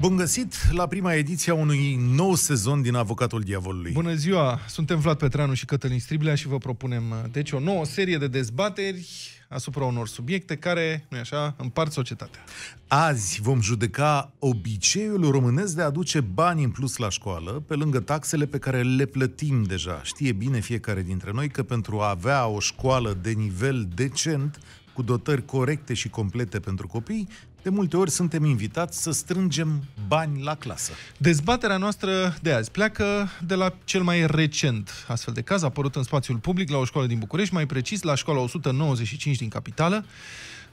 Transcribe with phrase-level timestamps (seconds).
[0.00, 3.92] Bun găsit la prima ediție a unui nou sezon din Avocatul Diavolului.
[3.92, 4.60] Bună ziua!
[4.68, 9.08] Suntem Vlad Petreanu și Cătălin Striblea și vă propunem deci o nouă serie de dezbateri
[9.48, 12.44] asupra unor subiecte care, nu așa, împart societatea.
[12.88, 18.00] Azi vom judeca obiceiul românesc de a aduce bani în plus la școală, pe lângă
[18.00, 20.00] taxele pe care le plătim deja.
[20.02, 24.58] Știe bine fiecare dintre noi că pentru a avea o școală de nivel decent,
[24.92, 27.28] cu dotări corecte și complete pentru copii,
[27.62, 30.92] de multe ori suntem invitați să strângem bani la clasă.
[31.18, 36.02] Dezbaterea noastră de azi pleacă de la cel mai recent astfel de caz apărut în
[36.02, 40.04] spațiul public la o școală din București, mai precis la școala 195 din capitală,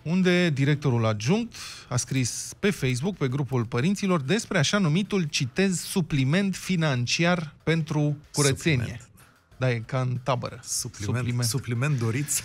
[0.01, 1.55] unde directorul adjunct
[1.87, 8.77] a scris pe Facebook, pe grupul părinților, despre așa numitul, citez, supliment financiar pentru curățenie.
[8.77, 9.09] Supliment.
[9.57, 10.59] Da, e ca în tabără.
[10.63, 11.49] Supliment, supliment.
[11.49, 12.43] supliment doriți?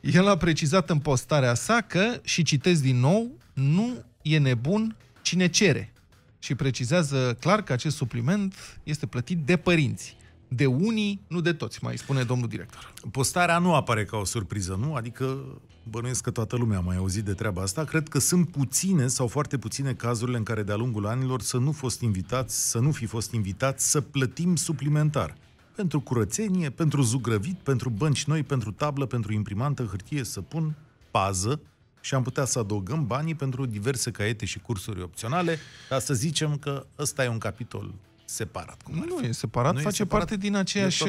[0.00, 5.48] El a precizat în postarea sa că, și citez din nou, nu e nebun cine
[5.48, 5.92] cere.
[6.38, 10.16] Și precizează clar că acest supliment este plătit de părinți.
[10.48, 12.92] De unii, nu de toți, mai spune domnul director.
[13.10, 14.94] Postarea nu apare ca o surpriză, nu?
[14.94, 15.44] Adică
[15.90, 17.84] bănuiesc că toată lumea a mai auzit de treaba asta.
[17.84, 21.72] Cred că sunt puține sau foarte puține cazurile în care de-a lungul anilor să nu
[21.72, 25.36] fost invitați, să nu fi fost invitați să plătim suplimentar.
[25.74, 30.74] Pentru curățenie, pentru zugrăvit, pentru bănci noi, pentru tablă, pentru imprimantă, hârtie, săpun,
[31.10, 31.60] pază,
[32.00, 36.56] și am putea să adăugăm banii pentru diverse caiete și cursuri opționale, dar să zicem
[36.56, 38.82] că ăsta e un capitol separat.
[38.82, 41.04] Cum nu e separat, nu face e separat, parte din aceeași,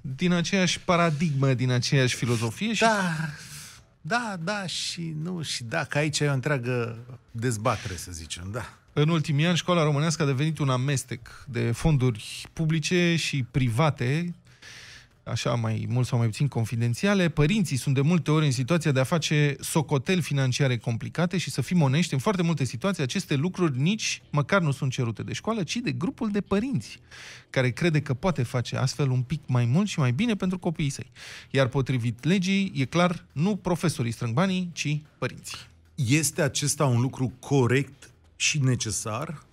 [0.00, 2.72] din aceeași paradigmă, din aceeași filozofie.
[2.72, 2.80] Și...
[2.80, 3.14] Da,
[4.00, 6.98] da, da și nu, și da, că aici e o întreagă
[7.30, 8.72] dezbatere, să zicem, da.
[8.92, 14.34] În ultimii ani, școala românească a devenit un amestec de fonduri publice și private
[15.30, 19.00] așa mai mult sau mai puțin confidențiale, părinții sunt de multe ori în situația de
[19.00, 23.78] a face socoteli financiare complicate și să fim onești, în foarte multe situații aceste lucruri
[23.78, 27.00] nici măcar nu sunt cerute de școală, ci de grupul de părinți,
[27.50, 30.90] care crede că poate face astfel un pic mai mult și mai bine pentru copiii
[30.90, 31.10] săi.
[31.50, 35.58] Iar potrivit legii, e clar, nu profesorii strâng banii, ci părinții.
[35.94, 39.46] Este acesta un lucru corect și necesar?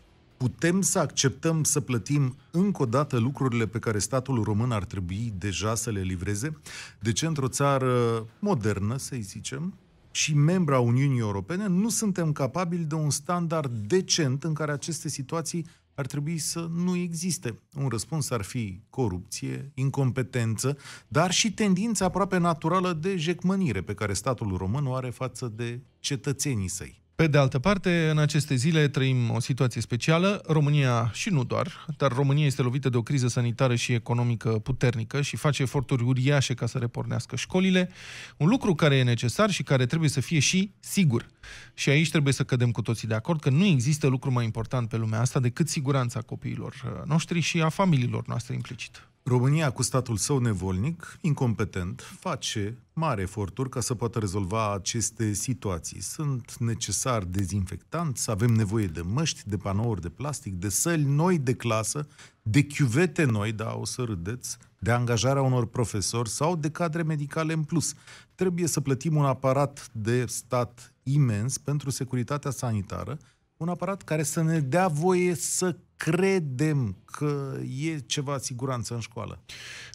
[0.49, 5.33] Putem să acceptăm să plătim încă o dată lucrurile pe care statul român ar trebui
[5.37, 6.57] deja să le livreze?
[6.99, 9.73] De ce într-o țară modernă, să-i zicem,
[10.11, 15.65] și membra Uniunii Europene, nu suntem capabili de un standard decent în care aceste situații
[15.95, 17.59] ar trebui să nu existe.
[17.73, 24.13] Un răspuns ar fi corupție, incompetență, dar și tendința aproape naturală de jecmănire pe care
[24.13, 27.04] statul român o are față de cetățenii săi.
[27.15, 30.41] Pe de altă parte, în aceste zile trăim o situație specială.
[30.47, 35.21] România, și nu doar, dar România este lovită de o criză sanitară și economică puternică
[35.21, 37.89] și face eforturi uriașe ca să repornească școlile.
[38.37, 41.25] Un lucru care e necesar și care trebuie să fie și sigur.
[41.73, 44.89] Și aici trebuie să cădem cu toții de acord că nu există lucru mai important
[44.89, 49.07] pe lumea asta decât siguranța copiilor noștri și a familiilor noastre implicit.
[49.27, 56.01] România, cu statul său nevolnic, incompetent, face mari eforturi ca să poată rezolva aceste situații.
[56.01, 61.53] Sunt necesari dezinfectanți, avem nevoie de măști, de panouri de plastic, de săli noi de
[61.53, 62.07] clasă,
[62.41, 67.53] de chiuvete noi, da, o să râdeți, de angajarea unor profesori sau de cadre medicale
[67.53, 67.93] în plus.
[68.35, 73.17] Trebuie să plătim un aparat de stat imens pentru securitatea sanitară,
[73.57, 79.41] un aparat care să ne dea voie să credem că e ceva siguranță în școală.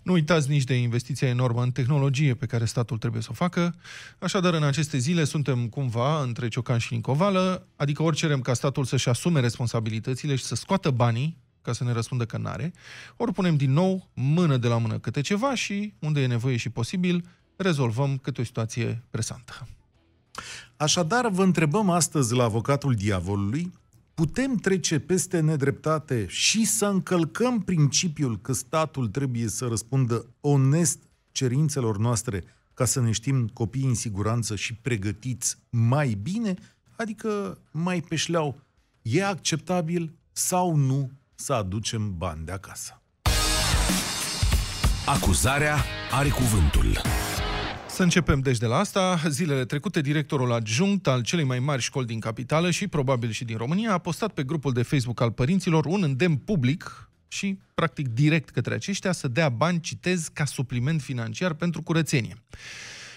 [0.02, 3.74] Nu uitați nici de investiția enormă în tehnologie pe care statul trebuie să o facă.
[4.18, 8.84] Așadar, în aceste zile suntem cumva între Ciocan și Nicovală, adică ori cerem ca statul
[8.84, 12.72] să-și asume responsabilitățile și să scoată banii ca să ne răspundă că n-are,
[13.16, 16.68] ori punem din nou mână de la mână câte ceva și, unde e nevoie și
[16.68, 17.24] posibil,
[17.56, 19.68] rezolvăm câte o situație presantă.
[20.76, 23.72] Așadar, vă întrebăm astăzi la avocatul diavolului,
[24.20, 30.98] putem trece peste nedreptate și să încălcăm principiul că statul trebuie să răspundă onest
[31.32, 32.44] cerințelor noastre
[32.74, 36.54] ca să ne știm copiii în siguranță și pregătiți mai bine,
[36.96, 38.60] adică mai pe șleau,
[39.02, 43.02] e acceptabil sau nu să aducem bani de acasă?
[45.06, 47.00] Acuzarea are cuvântul.
[48.00, 49.20] Să începem deci de la asta.
[49.28, 53.56] Zilele trecute, directorul adjunct al celei mai mari școli din capitală și probabil și din
[53.56, 58.50] România a postat pe grupul de Facebook al părinților un îndemn public și, practic, direct
[58.50, 62.34] către aceștia să dea bani, citez, ca supliment financiar pentru curățenie.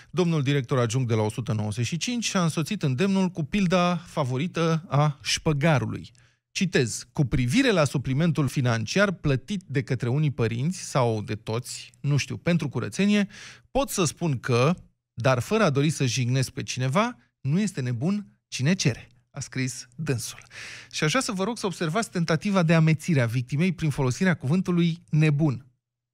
[0.09, 6.11] Domnul director adjunct de la 195 a însoțit îndemnul cu pilda favorită a șpăgarului.
[6.51, 12.17] Citez, cu privire la suplimentul financiar plătit de către unii părinți sau de toți, nu
[12.17, 13.27] știu, pentru curățenie,
[13.77, 14.75] pot să spun că,
[15.13, 19.87] dar fără a dori să jignesc pe cineva, nu este nebun cine cere a scris
[19.95, 20.43] dânsul.
[20.91, 25.03] Și așa să vă rog să observați tentativa de amețire a victimei prin folosirea cuvântului
[25.09, 25.65] nebun,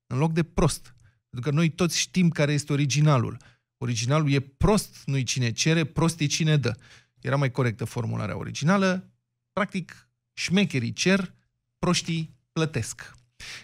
[0.07, 0.93] în loc de prost.
[1.29, 3.37] Pentru că noi toți știm care este originalul.
[3.77, 6.75] Originalul e prost, nu-i cine cere, prost e cine dă.
[7.21, 9.11] Era mai corectă formularea originală.
[9.51, 11.33] Practic, șmecherii cer,
[11.79, 13.15] proștii plătesc.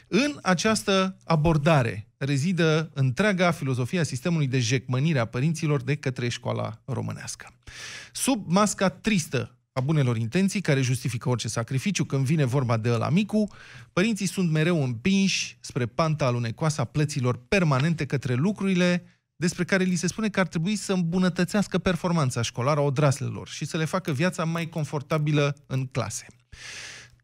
[0.07, 7.53] În această abordare rezidă întreaga filozofia sistemului de jecmănire a părinților de către școala românească.
[8.11, 13.09] Sub masca tristă a bunelor intenții, care justifică orice sacrificiu când vine vorba de ăla
[13.09, 13.47] micu,
[13.93, 19.03] părinții sunt mereu împinși spre panta alunecoasă a plăților permanente către lucrurile
[19.35, 23.65] despre care li se spune că ar trebui să îmbunătățească performanța școlară a odraslelor și
[23.65, 26.27] să le facă viața mai confortabilă în clase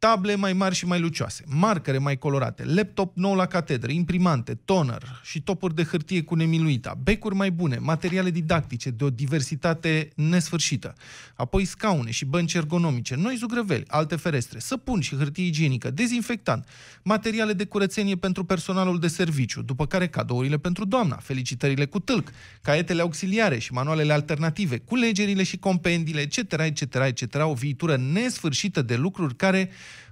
[0.02, 5.22] table mai mari și mai lucioase, marcare mai colorate, laptop nou la catedră, imprimante, toner
[5.24, 10.94] și topuri de hârtie cu nemiluita, becuri mai bune, materiale didactice de o diversitate nesfârșită,
[11.36, 16.68] apoi scaune și bănci ergonomice, noi zugrăveli, alte ferestre, săpun și hârtie igienică, dezinfectant,
[17.04, 22.32] materiale de curățenie pentru personalul de serviciu, după care cadourile pentru doamna, felicitările cu tâlc,
[22.62, 28.96] caietele auxiliare și manualele alternative, culegerile și compendiile, etc., etc., etc., o viitură nesfârșită de
[28.96, 29.70] lucruri care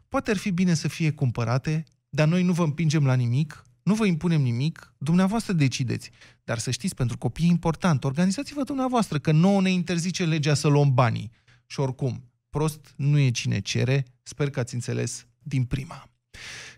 [0.10, 3.94] Poate ar fi bine să fie cumpărate, dar noi nu vă împingem la nimic, nu
[3.94, 6.10] vă impunem nimic, dumneavoastră decideți.
[6.44, 10.68] Dar să știți, pentru copii e important, organizați-vă dumneavoastră, că nouă ne interzice legea să
[10.68, 11.32] luăm banii.
[11.66, 16.10] Și oricum, prost nu e cine cere, sper că ați înțeles din prima.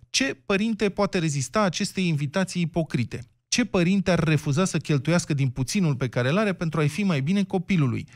[0.09, 3.19] Ce părinte poate rezista acestei invitații ipocrite?
[3.47, 7.03] Ce părinte ar refuza să cheltuiască din puținul pe care îl are pentru a-i fi
[7.03, 8.07] mai bine copilului?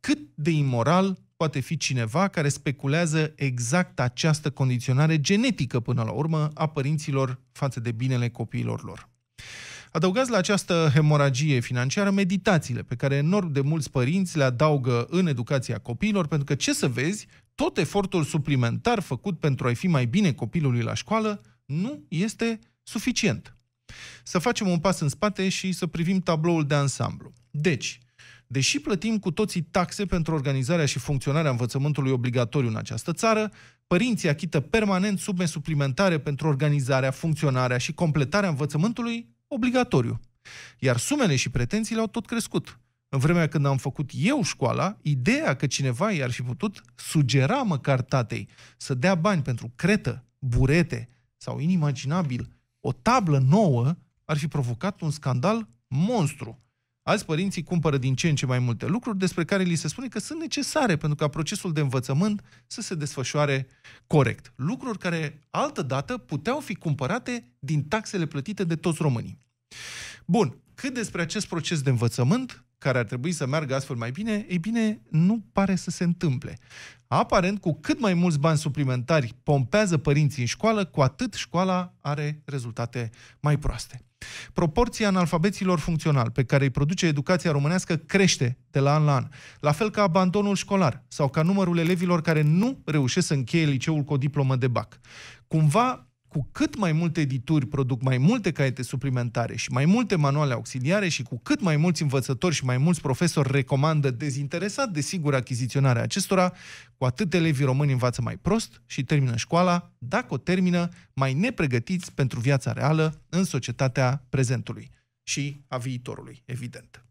[0.00, 6.50] Cât de imoral poate fi cineva care speculează exact această condiționare genetică, până la urmă,
[6.54, 9.08] a părinților față de binele copiilor lor.
[9.92, 15.26] Adăugați la această hemoragie financiară meditațiile pe care enorm de mulți părinți le adaugă în
[15.26, 20.06] educația copiilor, pentru că, ce să vezi, tot efortul suplimentar făcut pentru a-i fi mai
[20.06, 23.56] bine copilului la școală nu este suficient.
[24.22, 27.32] Să facem un pas în spate și să privim tabloul de ansamblu.
[27.50, 27.98] Deci,
[28.52, 33.50] Deși plătim cu toții taxe pentru organizarea și funcționarea învățământului obligatoriu în această țară,
[33.86, 40.20] părinții achită permanent sume suplimentare pentru organizarea, funcționarea și completarea învățământului obligatoriu.
[40.78, 42.78] Iar sumele și pretențiile au tot crescut.
[43.08, 48.00] În vremea când am făcut eu școala, ideea că cineva i-ar fi putut sugera măcar
[48.00, 55.00] tatei să dea bani pentru cretă, burete sau inimaginabil o tablă nouă ar fi provocat
[55.00, 56.62] un scandal monstru.
[57.10, 60.08] Alți părinții cumpără din ce în ce mai multe lucruri despre care li se spune
[60.08, 63.66] că sunt necesare pentru ca procesul de învățământ să se desfășoare
[64.06, 64.52] corect.
[64.56, 69.38] Lucruri care, altă dată, puteau fi cumpărate din taxele plătite de toți românii.
[70.26, 74.46] Bun, cât despre acest proces de învățământ, care ar trebui să meargă astfel mai bine,
[74.48, 76.58] ei bine, nu pare să se întâmple.
[77.06, 82.42] Aparent, cu cât mai mulți bani suplimentari pompează părinții în școală, cu atât școala are
[82.44, 83.10] rezultate
[83.40, 84.04] mai proaste.
[84.52, 89.28] Proporția analfabeților funcțional pe care îi produce educația românească crește de la an la an,
[89.60, 94.02] la fel ca abandonul școlar sau ca numărul elevilor care nu reușesc să încheie liceul
[94.02, 95.00] cu o diplomă de bac.
[95.46, 100.52] Cumva cu cât mai multe edituri produc mai multe caiete suplimentare și mai multe manuale
[100.52, 106.02] auxiliare și cu cât mai mulți învățători și mai mulți profesori recomandă dezinteresat, desigur, achiziționarea
[106.02, 106.52] acestora,
[106.96, 112.12] cu atât elevii români învață mai prost și termină școala, dacă o termină, mai nepregătiți
[112.12, 114.90] pentru viața reală în societatea prezentului
[115.22, 117.04] și a viitorului, evident.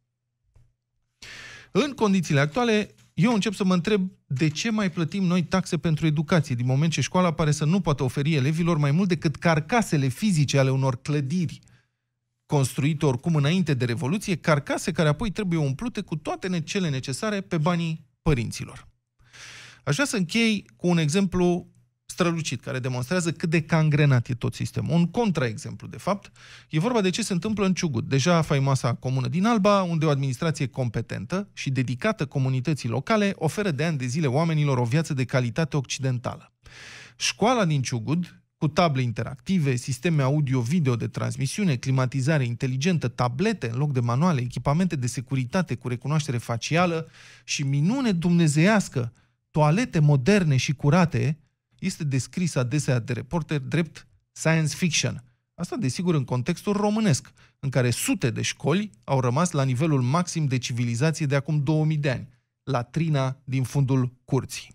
[1.72, 6.06] În condițiile actuale, eu încep să mă întreb de ce mai plătim noi taxe pentru
[6.06, 10.08] educație, din moment ce școala pare să nu poată oferi elevilor mai mult decât carcasele
[10.08, 11.60] fizice ale unor clădiri
[12.46, 17.58] construite oricum înainte de Revoluție, carcase care apoi trebuie umplute cu toate cele necesare pe
[17.58, 18.88] banii părinților.
[19.84, 21.68] Aș vrea să închei cu un exemplu
[22.20, 24.94] strălucit, care demonstrează cât de cangrenat e tot sistemul.
[24.94, 26.32] Un contraexemplu, de fapt,
[26.70, 30.10] e vorba de ce se întâmplă în Ciugut, deja faimoasa comună din Alba, unde o
[30.10, 35.26] administrație competentă și dedicată comunității locale oferă de ani de zile oamenilor o viață de
[35.26, 36.54] calitate occidentală.
[37.16, 43.92] Școala din Ciugud, cu table interactive, sisteme audio-video de transmisiune, climatizare inteligentă, tablete în loc
[43.92, 47.10] de manuale, echipamente de securitate cu recunoaștere facială
[47.44, 49.14] și minune dumnezeiască,
[49.52, 51.38] toalete moderne și curate,
[51.80, 55.24] este descris adesea de reporter drept science fiction.
[55.54, 60.46] Asta, desigur, în contextul românesc, în care sute de școli au rămas la nivelul maxim
[60.46, 62.28] de civilizație de acum 2000 de ani,
[62.64, 64.74] latrina din fundul curții.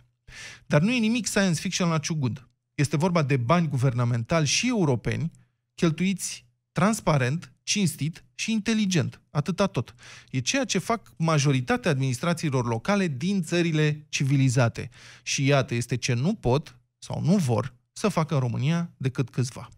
[0.66, 2.48] Dar nu e nimic science fiction la ciugud.
[2.74, 5.30] Este vorba de bani guvernamentali și europeni
[5.74, 9.20] cheltuiți transparent, cinstit și inteligent.
[9.30, 9.94] Atâta tot.
[10.30, 14.90] E ceea ce fac majoritatea administrațiilor locale din țările civilizate.
[15.22, 19.68] Și iată, este ce nu pot sau nu vor să facă în România decât câțiva.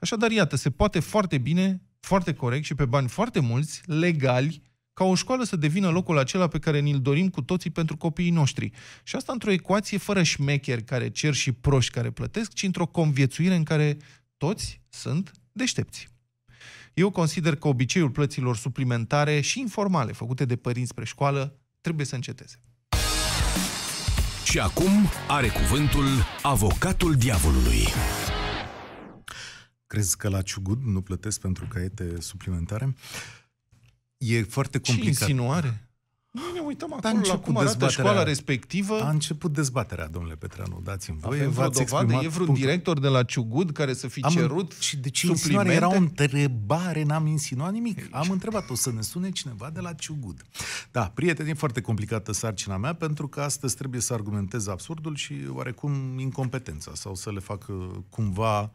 [0.00, 4.62] Așadar, iată, se poate foarte bine, foarte corect și pe bani foarte mulți, legali,
[4.92, 8.30] ca o școală să devină locul acela pe care ni-l dorim cu toții pentru copiii
[8.30, 8.70] noștri.
[9.02, 13.54] Și asta într-o ecuație fără șmecheri care cer și proști care plătesc, ci într-o conviețuire
[13.54, 13.96] în care
[14.36, 16.08] toți sunt deștepți.
[16.94, 22.14] Eu consider că obiceiul plăților suplimentare și informale făcute de părinți spre școală trebuie să
[22.14, 22.60] înceteze.
[24.50, 24.90] Și acum
[25.26, 26.04] are cuvântul
[26.42, 27.84] avocatul diavolului.
[29.86, 32.94] Crezi că la Ciugud nu plătesc pentru caiete suplimentare?
[34.16, 35.16] E foarte complicat.
[35.16, 35.87] Ce insinuare?
[36.40, 39.00] Noi ne uităm acolo la cum arată școala respectivă.
[39.00, 41.40] A început dezbaterea, domnule Petreanu, dați-mi voie.
[41.40, 42.12] Avem vreo dovadă?
[42.12, 42.60] E vreun punct...
[42.60, 45.72] director de la Ciugud care să fi Am cerut Și de ce suplimente?
[45.72, 47.98] Era o întrebare, n-am insinuat nimic.
[47.98, 48.08] Aici.
[48.10, 50.42] Am întrebat, o să ne sune cineva de la Ciugud.
[50.90, 55.34] Da, prieteni, e foarte complicată sarcina mea, pentru că astăzi trebuie să argumentez absurdul și
[55.52, 57.66] oarecum incompetența, sau să le fac
[58.10, 58.72] cumva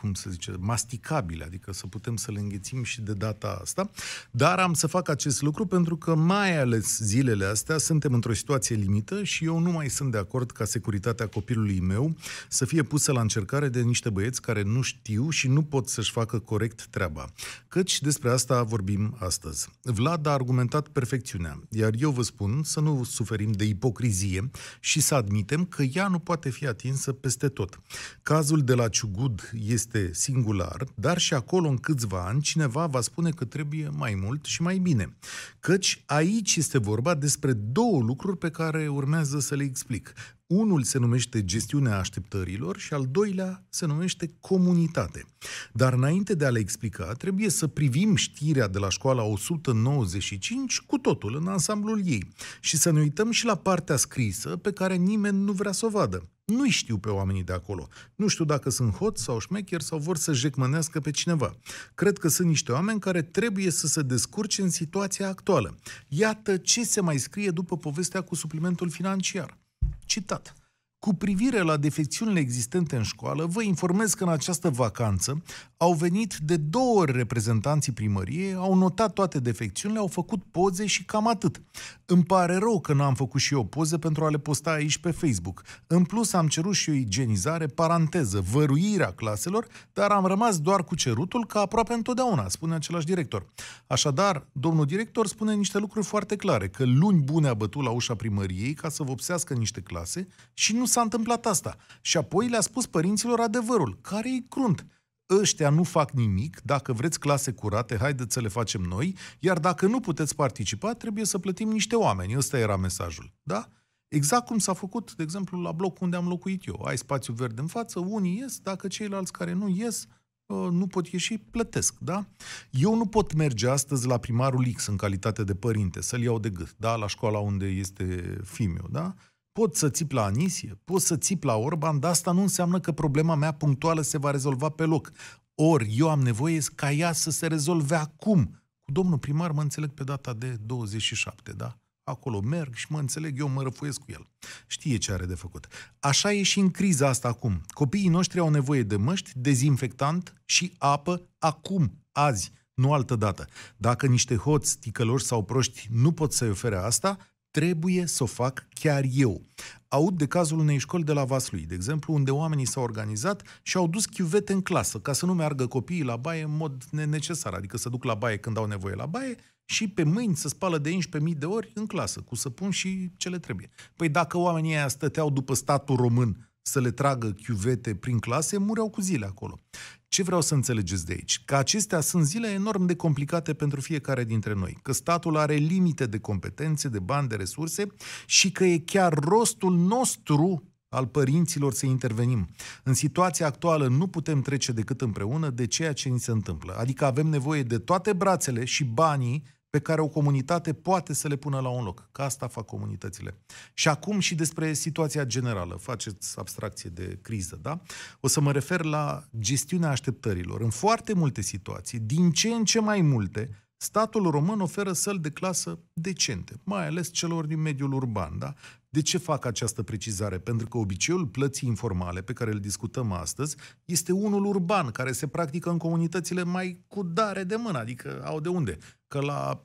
[0.00, 3.90] cum se zice, masticabile, adică să putem să le înghețim și de data asta.
[4.30, 8.76] Dar am să fac acest lucru pentru că mai ales zilele astea suntem într-o situație
[8.76, 12.16] limită și eu nu mai sunt de acord ca securitatea copilului meu
[12.48, 16.10] să fie pusă la încercare de niște băieți care nu știu și nu pot să-și
[16.10, 17.30] facă corect treaba.
[17.68, 19.68] Căci despre asta vorbim astăzi.
[19.82, 25.14] Vlad a argumentat perfecțiunea, iar eu vă spun să nu suferim de ipocrizie și să
[25.14, 27.80] admitem că ea nu poate fi atinsă peste tot.
[28.22, 33.00] Cazul de la Ciugud este este singular, dar și acolo în câțiva ani cineva va
[33.00, 35.16] spune că trebuie mai mult și mai bine.
[35.60, 40.12] Căci aici este vorba despre două lucruri pe care urmează să le explic.
[40.46, 45.24] Unul se numește gestiunea așteptărilor și al doilea se numește comunitate.
[45.72, 50.98] Dar înainte de a le explica, trebuie să privim știrea de la școala 195 cu
[50.98, 52.28] totul în ansamblul ei
[52.60, 55.88] și să ne uităm și la partea scrisă pe care nimeni nu vrea să o
[55.88, 56.28] vadă.
[56.50, 57.88] Nu știu pe oamenii de acolo.
[58.14, 61.56] Nu știu dacă sunt hot sau șmecher sau vor să jecmănească pe cineva.
[61.94, 65.76] Cred că sunt niște oameni care trebuie să se descurce în situația actuală.
[66.08, 69.58] Iată ce se mai scrie după povestea cu suplimentul financiar.
[70.04, 70.54] Citat.
[70.98, 75.42] Cu privire la defecțiunile existente în școală, vă informez că în această vacanță
[75.82, 81.04] au venit de două ori reprezentanții primăriei, au notat toate defecțiunile, au făcut poze și
[81.04, 81.62] cam atât.
[82.04, 85.10] Îmi pare rău că n-am făcut și eu poze pentru a le posta aici pe
[85.10, 85.62] Facebook.
[85.86, 90.94] În plus am cerut și o igienizare, paranteză, văruirea claselor, dar am rămas doar cu
[90.94, 93.46] cerutul ca aproape întotdeauna, spune același director.
[93.86, 98.14] Așadar, domnul director spune niște lucruri foarte clare, că luni bune a bătut la ușa
[98.14, 101.76] primăriei ca să vopsească niște clase și nu s-a întâmplat asta.
[102.00, 104.86] Și apoi le-a spus părinților adevărul, care e crunt
[105.30, 109.86] ăștia nu fac nimic, dacă vreți clase curate, haideți să le facem noi, iar dacă
[109.86, 112.36] nu puteți participa, trebuie să plătim niște oameni.
[112.36, 113.32] Ăsta era mesajul.
[113.42, 113.68] Da?
[114.08, 116.82] Exact cum s-a făcut, de exemplu, la bloc unde am locuit eu.
[116.84, 120.06] Ai spațiu verde în față, unii ies, dacă ceilalți care nu ies,
[120.48, 122.26] ă, nu pot ieși, plătesc, da?
[122.70, 126.50] Eu nu pot merge astăzi la primarul X în calitate de părinte, să-l iau de
[126.50, 126.94] gât, da?
[126.94, 129.14] La școala unde este fimiu, da?
[129.60, 132.92] Pot să țip la Anisie, pot să țip la Orban, dar asta nu înseamnă că
[132.92, 135.12] problema mea punctuală se va rezolva pe loc.
[135.54, 138.62] Ori eu am nevoie ca ea să se rezolve acum.
[138.82, 141.78] Cu domnul primar mă înțeleg pe data de 27, da?
[142.02, 144.26] Acolo merg și mă înțeleg, eu mă răfuiesc cu el.
[144.66, 145.66] Știe ce are de făcut.
[145.98, 147.60] Așa e și în criza asta acum.
[147.66, 153.46] Copiii noștri au nevoie de măști, dezinfectant și apă acum, azi, nu altă dată.
[153.76, 157.18] Dacă niște hoți, ticăloși sau proști nu pot să-i ofere asta,
[157.50, 159.42] trebuie să o fac chiar eu.
[159.88, 163.76] Aud de cazul unei școli de la Vaslui, de exemplu, unde oamenii s-au organizat și
[163.76, 167.52] au dus chiuvete în clasă, ca să nu meargă copiii la baie în mod necesar,
[167.52, 170.78] adică să duc la baie când au nevoie la baie și pe mâini să spală
[170.78, 170.98] de 11.000
[171.36, 173.70] de ori în clasă, cu săpun și ce le trebuie.
[173.96, 178.90] Păi dacă oamenii ăia stăteau după statul român să le tragă chiuvete prin clase, mureau
[178.90, 179.60] cu zile acolo.
[180.08, 181.42] Ce vreau să înțelegeți de aici?
[181.44, 186.06] Că acestea sunt zile enorm de complicate pentru fiecare dintre noi, că statul are limite
[186.06, 187.86] de competențe, de bani, de resurse
[188.26, 192.48] și că e chiar rostul nostru al părinților să intervenim.
[192.84, 196.74] În situația actuală nu putem trece decât împreună de ceea ce ni se întâmplă.
[196.78, 201.36] Adică avem nevoie de toate brațele și banii pe care o comunitate poate să le
[201.36, 202.08] pună la un loc.
[202.12, 203.38] Că asta fac comunitățile.
[203.74, 205.74] Și acum și despre situația generală.
[205.74, 207.80] Faceți abstracție de criză, da?
[208.20, 210.60] O să mă refer la gestiunea așteptărilor.
[210.60, 215.30] În foarte multe situații, din ce în ce mai multe, statul român oferă săli de
[215.30, 218.38] clasă decente, mai ales celor din mediul urban.
[218.38, 218.54] Da?
[218.88, 220.38] De ce fac această precizare?
[220.38, 225.26] Pentru că obiceiul plății informale pe care îl discutăm astăzi este unul urban, care se
[225.26, 228.78] practică în comunitățile mai cu dare de mână, adică au de unde.
[229.10, 229.64] Că la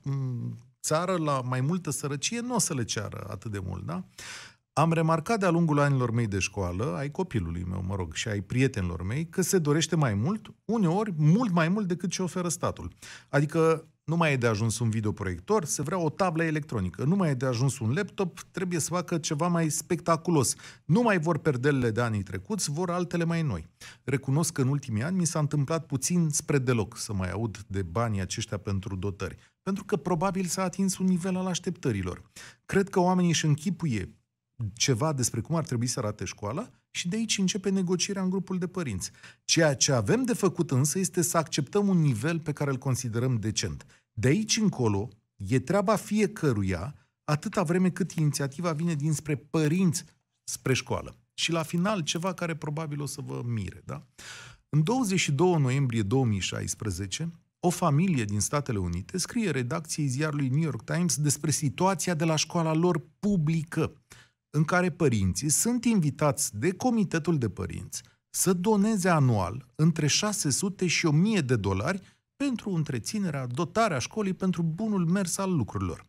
[0.82, 4.04] țară, la mai multă sărăcie, nu o să le ceară atât de mult, da?
[4.72, 8.40] Am remarcat de-a lungul anilor mei de școală, ai copilului meu, mă rog, și ai
[8.40, 12.92] prietenilor mei, că se dorește mai mult, uneori mult mai mult decât ce oferă statul.
[13.28, 17.04] Adică nu mai e de ajuns un videoproiector, se vrea o tablă electronică.
[17.04, 20.54] Nu mai e de ajuns un laptop, trebuie să facă ceva mai spectaculos.
[20.84, 23.66] Nu mai vor perdelele de anii trecuți, vor altele mai noi.
[24.04, 27.82] Recunosc că în ultimii ani mi s-a întâmplat puțin spre deloc să mai aud de
[27.82, 29.36] banii aceștia pentru dotări.
[29.62, 32.22] Pentru că probabil s-a atins un nivel al așteptărilor.
[32.66, 34.16] Cred că oamenii își închipuie
[34.74, 38.58] ceva despre cum ar trebui să arate școala și de aici începe negocierea în grupul
[38.58, 39.10] de părinți.
[39.44, 43.36] Ceea ce avem de făcut însă este să acceptăm un nivel pe care îl considerăm
[43.36, 43.86] decent.
[44.12, 50.04] De aici încolo e treaba fiecăruia atâta vreme cât inițiativa vine dinspre părinți
[50.44, 51.16] spre școală.
[51.34, 53.82] Și la final ceva care probabil o să vă mire.
[53.84, 54.06] Da?
[54.68, 61.16] În 22 noiembrie 2016, o familie din Statele Unite scrie redacției ziarului New York Times
[61.16, 63.92] despre situația de la școala lor publică
[64.56, 71.06] în care părinții sunt invitați de Comitetul de Părinți să doneze anual între 600 și
[71.06, 72.00] 1000 de dolari
[72.36, 76.06] pentru întreținerea, dotarea școlii pentru bunul mers al lucrurilor.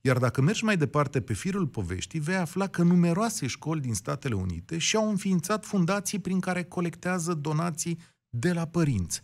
[0.00, 4.34] Iar dacă mergi mai departe pe firul poveștii, vei afla că numeroase școli din Statele
[4.34, 9.20] Unite și-au înființat fundații prin care colectează donații de la părinți.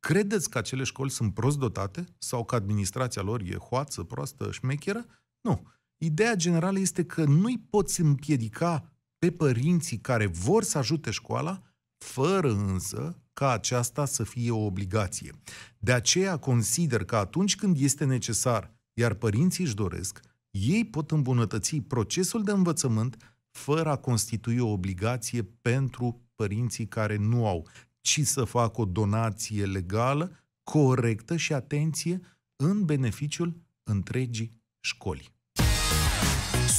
[0.00, 5.06] Credeți că acele școli sunt prost dotate sau că administrația lor e hoață, proastă, șmecheră?
[5.40, 5.62] Nu.
[6.02, 11.62] Ideea generală este că nu-i poți împiedica pe părinții care vor să ajute școala,
[11.98, 15.32] fără însă ca aceasta să fie o obligație.
[15.78, 21.76] De aceea consider că atunci când este necesar, iar părinții își doresc, ei pot îmbunătăți
[21.76, 23.16] procesul de învățământ
[23.50, 27.68] fără a constitui o obligație pentru părinții care nu au,
[28.00, 32.20] ci să facă o donație legală, corectă și atenție
[32.56, 35.38] în beneficiul întregii școli.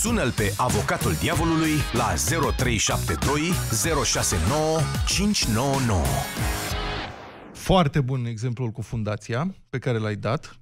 [0.01, 2.13] Sună-l pe avocatul diavolului la
[2.55, 3.41] 0372
[4.03, 6.03] 069 599.
[7.53, 10.59] Foarte bun exemplul cu fundația pe care l-ai dat.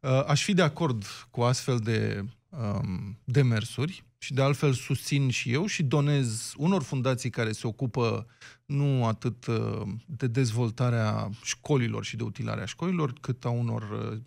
[0.00, 5.52] Uh, aș fi de acord cu astfel de um, demersuri și de altfel susțin și
[5.52, 8.26] eu și donez unor fundații care se ocupă
[8.64, 14.18] nu atât uh, de dezvoltarea școlilor și de utilarea școlilor, cât a unor uh,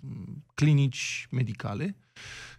[0.54, 1.98] clinici medicale.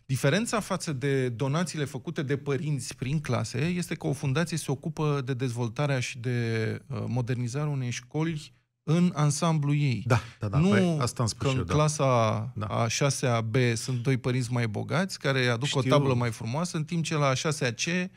[0.06, 5.22] Diferența față de donațiile făcute de părinți prin clase este că o fundație se ocupă
[5.24, 10.04] de dezvoltarea și de uh, modernizarea unei școli în ansamblu ei.
[10.06, 10.58] Da, da, da.
[10.58, 11.72] Nu păi, asta am spus că în eu, da.
[11.72, 12.66] clasa Da.
[12.66, 15.80] a 6-a B sunt doi părinți mai bogați care aduc Știu.
[15.80, 18.10] o tablă mai frumoasă, în timp ce la a 6-a C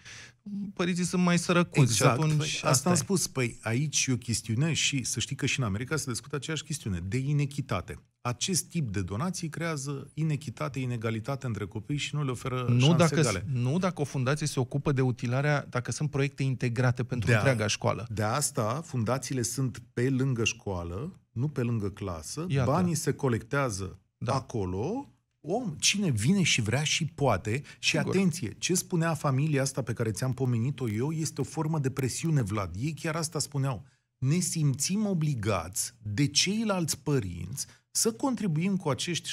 [0.73, 1.80] părinții sunt mai sărăcuți.
[1.80, 2.15] Exact.
[2.15, 2.97] Și atunci, păi, asta, asta am e.
[2.97, 3.28] spus.
[3.28, 6.63] Păi aici e o chestiune și să știi că și în America se discută aceeași
[6.63, 8.00] chestiune, de inechitate.
[8.28, 12.96] Acest tip de donații creează inechitate, inegalitate între copii și nu le oferă Nu șanse
[12.98, 13.46] dacă, egale.
[13.54, 17.38] nu dacă o fundație se ocupă de utilarea, dacă sunt proiecte integrate pentru De a-
[17.38, 18.08] întreaga școală.
[18.12, 22.46] De asta, fundațiile sunt pe lângă școală, nu pe lângă clasă.
[22.50, 22.72] Iată.
[22.72, 24.34] Banii se colectează Da.
[24.34, 25.12] acolo.
[25.42, 27.62] Om, cine vine și vrea și poate.
[27.80, 28.16] Și Sigur.
[28.16, 32.42] atenție, ce spunea familia asta pe care ți-am pomenit-o eu este o formă de presiune,
[32.42, 32.76] Vlad.
[32.80, 33.86] Ei chiar asta spuneau.
[34.18, 37.66] Ne simțim obligați de ceilalți părinți
[37.98, 39.30] să contribuim cu acești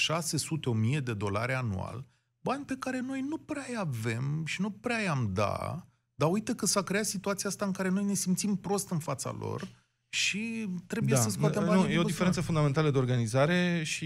[0.98, 2.07] 600-1000 de dolari anual,
[2.40, 6.55] bani pe care noi nu prea îi avem și nu prea i-am da, dar uite
[6.55, 9.68] că s-a creat situația asta în care noi ne simțim prost în fața lor
[10.09, 11.81] și trebuie să scoatem banii Da.
[11.81, 12.11] nu, din E o buzunar.
[12.11, 14.05] diferență fundamentală de organizare și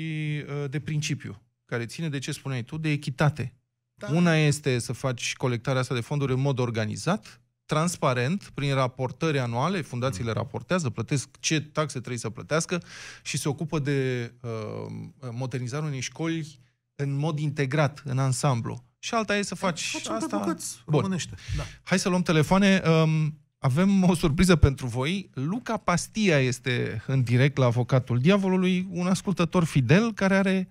[0.49, 3.53] uh, de principiu, care ține de ce spuneai tu, de echitate.
[3.95, 4.09] Da.
[4.13, 9.81] Una este să faci colectarea asta de fonduri în mod organizat, transparent, prin raportări anuale,
[9.81, 12.83] fundațiile raportează, plătesc ce taxe trebuie să plătească
[13.23, 14.51] și se ocupă de uh,
[15.31, 16.61] modernizarea unei școli
[16.95, 18.85] în mod integrat, în ansamblu.
[18.99, 20.27] Și alta e să faci Facem asta...
[20.27, 21.01] pe bucăți, Bun.
[21.01, 21.35] românește.
[21.57, 21.63] Da.
[21.83, 22.83] Hai să luăm telefoane.
[22.87, 25.31] Um, avem o surpriză pentru voi.
[25.35, 30.69] Luca Pastia este în direct la Avocatul Diavolului, un ascultător fidel care are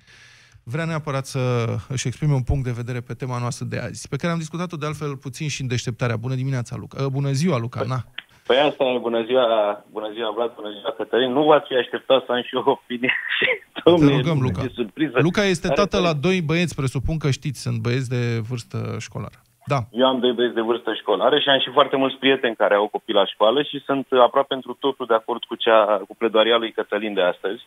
[0.73, 4.15] vrea neapărat să își exprime un punct de vedere pe tema noastră de azi, pe
[4.15, 6.15] care am discutat-o de altfel puțin și în deșteptarea.
[6.17, 7.03] Bună dimineața, Luca.
[7.03, 7.81] Uh, Bună ziua, Luca.
[7.87, 7.99] Na.
[8.47, 9.45] Păi asta e, bună ziua,
[9.91, 11.31] bună ziua Vlad, bună ziua Cătălin.
[11.31, 13.45] Nu v-ați fi așteptat să am și eu o opinie și
[13.83, 14.61] domnule, rugăm, Luca.
[14.61, 15.19] ce surpriză.
[15.21, 18.95] Luca este Are tată la păi- doi băieți, presupun că știți, sunt băieți de vârstă
[18.99, 19.37] școlară.
[19.65, 19.79] Da.
[19.91, 22.87] Eu am doi băieți de vârstă școlară și am și foarte mulți prieteni care au
[22.87, 26.71] copii la școală și sunt aproape pentru totul de acord cu, cea, cu pledoaria lui
[26.71, 27.61] Cătălin de astăzi.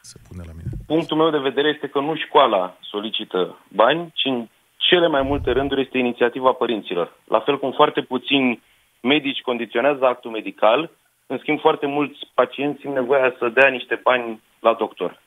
[0.00, 0.70] Se pune la mine.
[0.86, 5.50] Punctul meu de vedere este că nu școala solicită bani, ci în cele mai multe
[5.50, 7.12] rânduri este inițiativa părinților.
[7.24, 8.62] La fel cum foarte puțini
[9.00, 10.90] medici condiționează actul medical,
[11.26, 15.20] în schimb foarte mulți pacienți simt nevoia să dea niște bani la doctor.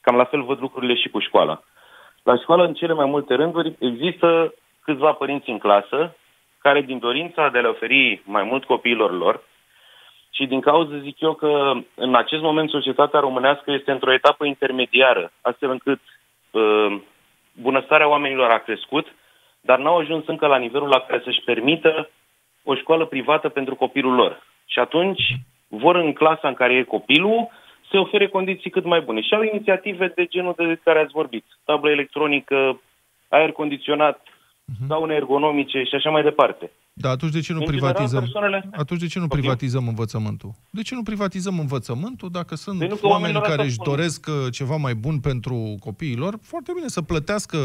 [0.00, 1.62] Cam la fel văd lucrurile și cu școala.
[2.22, 6.16] La școală, în cele mai multe rânduri, există câțiva părinți în clasă
[6.58, 9.42] care, din dorința de a le oferi mai mult copiilor lor,
[10.30, 15.32] și din cauza zic eu că în acest moment societatea românească este într-o etapă intermediară,
[15.40, 16.00] astfel încât
[16.50, 17.00] uh,
[17.52, 19.06] bunăstarea oamenilor a crescut,
[19.60, 22.10] dar n-au ajuns încă la nivelul la care să-și permită
[22.64, 24.42] o școală privată pentru copilul lor.
[24.66, 25.22] Și atunci
[25.68, 27.48] vor în clasa în care e copilul
[27.90, 29.20] să ofere condiții cât mai bune.
[29.20, 31.44] Și au inițiative de genul de care ați vorbit.
[31.64, 32.80] Tablă electronică,
[33.28, 34.22] aer condiționat,
[34.70, 34.86] uh-huh.
[34.86, 36.70] daune ergonomice și așa mai departe.
[36.92, 38.24] Da, atunci de ce nu în privatizăm?
[38.24, 38.82] General, persoanele...
[38.82, 39.40] Atunci de ce nu okay.
[39.40, 40.50] privatizăm învățământul?
[40.70, 44.94] De ce nu privatizăm învățământul dacă sunt nu oameni care își doresc uh, ceva mai
[44.94, 46.34] bun pentru copiilor?
[46.42, 47.56] Foarte bine să plătească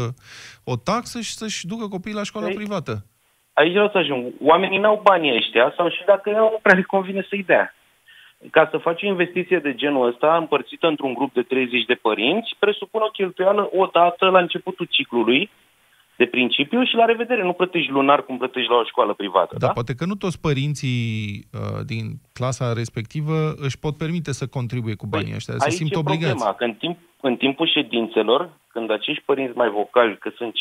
[0.64, 3.04] o taxă și să-și ducă copiii la școala Ei, privată.
[3.52, 4.32] Aici vreau să ajung.
[4.40, 7.74] Oamenii n-au banii ăștia sau și dacă nu prea le convine să-i dea.
[8.50, 12.56] Ca să faci o investiție de genul ăsta, împărțită într-un grup de 30 de părinți,
[12.58, 15.50] presupune o cheltuială o dată la începutul ciclului,
[16.16, 17.42] de principiu și la revedere.
[17.42, 19.56] Nu plătești lunar cum plătești la o școală privată.
[19.58, 19.72] Da, da?
[19.72, 20.98] poate că nu toți părinții
[21.52, 25.94] uh, din clasa respectivă își pot permite să contribuie cu banii păi, ăștia, să simt
[25.94, 26.34] obligați.
[26.34, 30.52] problema, că în, timp, în timpul ședințelor, când acești părinți mai vocali, că sunt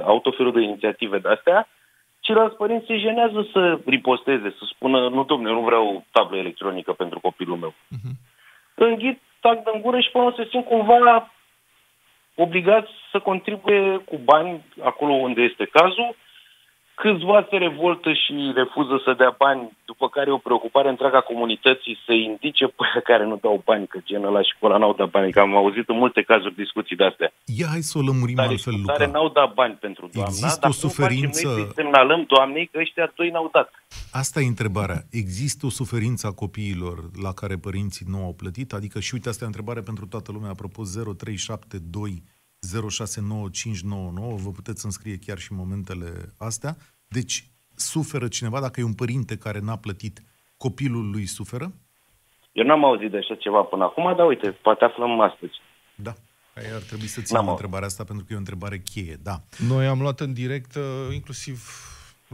[0.00, 1.68] 5-6, au tot felul de inițiative de-astea,
[2.20, 7.20] ceilalți părinți se jenează să riposteze, să spună, nu domne, nu vreau tablă electronică pentru
[7.20, 7.74] copilul meu.
[7.96, 8.14] Uh-huh.
[8.74, 11.30] Înghit, tac de gură și până se simt cumva
[12.36, 16.16] obligați să contribuie cu bani acolo unde este cazul.
[17.02, 21.98] Câțiva se revoltă și refuză să dea bani, după care e o preocupare întreaga comunității
[22.06, 25.40] să indice pe care nu dau bani, că genul la școala n-au dat bani, că
[25.40, 27.32] am auzit în multe cazuri discuții de-astea.
[27.60, 28.92] Ia hai să o lămurim Dar altfel, Luca.
[28.92, 31.46] Care n-au dat bani pentru doamna, Există dar o suferință...
[31.46, 33.68] noi să semnalăm doamnei că ăștia doi n-au dat.
[34.12, 35.00] Asta e întrebarea.
[35.10, 38.72] Există o suferință a copiilor la care părinții nu au plătit?
[38.72, 42.22] Adică, și uite, asta e o întrebare pentru toată lumea, apropo 0372
[42.74, 46.76] 069599, vă puteți înscrie chiar și în momentele astea.
[47.08, 50.22] Deci, suferă cineva, dacă e un părinte care n-a plătit,
[50.56, 51.72] copilul lui suferă?
[52.52, 55.52] Eu n-am auzit de așa ceva până acum, dar uite, poate aflăm astăzi.
[55.94, 56.12] Da.
[56.54, 59.36] Aia ar trebui să ținem întrebarea asta pentru că e o întrebare cheie, da.
[59.68, 61.58] Noi am luat în direct, uh, inclusiv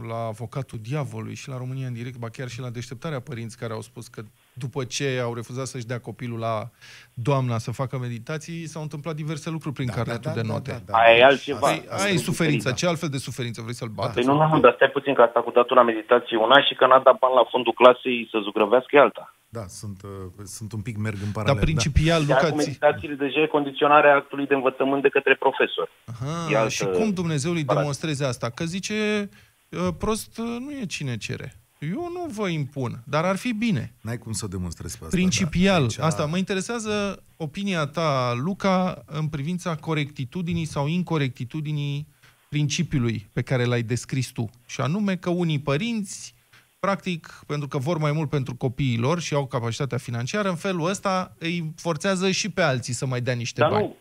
[0.07, 3.73] la avocatul diavolului și la România în direct, ba chiar și la deșteptarea părinți care
[3.73, 6.69] au spus că după ce au refuzat să-și dea copilul la
[7.13, 10.71] doamna să facă meditații, s-au întâmplat diverse lucruri prin da, carnetul da, da, de note.
[10.71, 10.97] Da, da, da.
[10.97, 11.59] Aia e altceva.
[11.59, 12.71] Păi, aia e suferința.
[12.71, 14.11] Ce altfel de suferință vrei să-l bată?
[14.13, 16.73] Păi nu, nu, nu, dar stai puțin că asta cu datul la meditație una și
[16.73, 19.35] că n-a dat bani la fondul clasei să zugrăvească e alta.
[19.49, 20.09] Da, sunt, uh,
[20.45, 21.55] sunt un pic merg în paralel.
[21.55, 22.33] Dar principial, da.
[22.33, 22.49] Luca...
[22.49, 25.89] Cu meditațiile deja e condiționarea actului de învățământ de către profesor.
[26.05, 26.69] Aha, altă...
[26.69, 28.49] și cum Dumnezeu îi demonstreze asta?
[28.49, 29.29] Că zice,
[29.69, 31.62] uh, prost uh, nu e cine cere.
[31.89, 33.93] Eu nu vă impun, dar ar fi bine.
[34.01, 35.15] N-ai cum să demonstrezi pe asta.
[35.15, 35.79] Principial.
[35.79, 35.83] Da.
[35.83, 35.97] Aici...
[35.97, 42.07] Asta mă interesează opinia ta, Luca, în privința corectitudinii sau incorectitudinii
[42.49, 44.49] principiului pe care l-ai descris tu.
[44.65, 46.35] Și anume că unii părinți,
[46.79, 50.89] practic, pentru că vor mai mult pentru copiii lor și au capacitatea financiară, în felul
[50.89, 53.85] ăsta îi forțează și pe alții să mai dea niște dar bani.
[53.85, 53.95] Nu.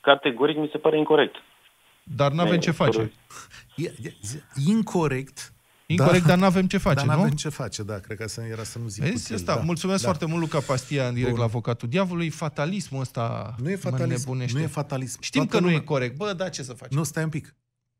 [0.00, 1.34] Categoric mi se pare incorrect.
[2.02, 3.12] Dar nu avem ce face.
[3.76, 4.14] E, e,
[4.66, 5.52] incorrect
[5.86, 7.22] Incorrect, da, dar nu avem ce face, dar nu?
[7.22, 9.60] avem ce face, da, cred că era să nu zic Vezi, asta, da.
[9.60, 10.04] Mulțumesc da.
[10.04, 11.38] foarte mult, Luca Pastia, în direct Bun.
[11.38, 12.30] la Avocatul Diavolului.
[12.30, 15.20] Fatalismul ăsta Nu e fatalism, nu e fatalism.
[15.20, 15.76] Știm Toată că lumea...
[15.76, 16.16] nu e corect.
[16.16, 16.96] Bă, da, ce să facem?
[16.98, 17.56] Nu, stai un pic.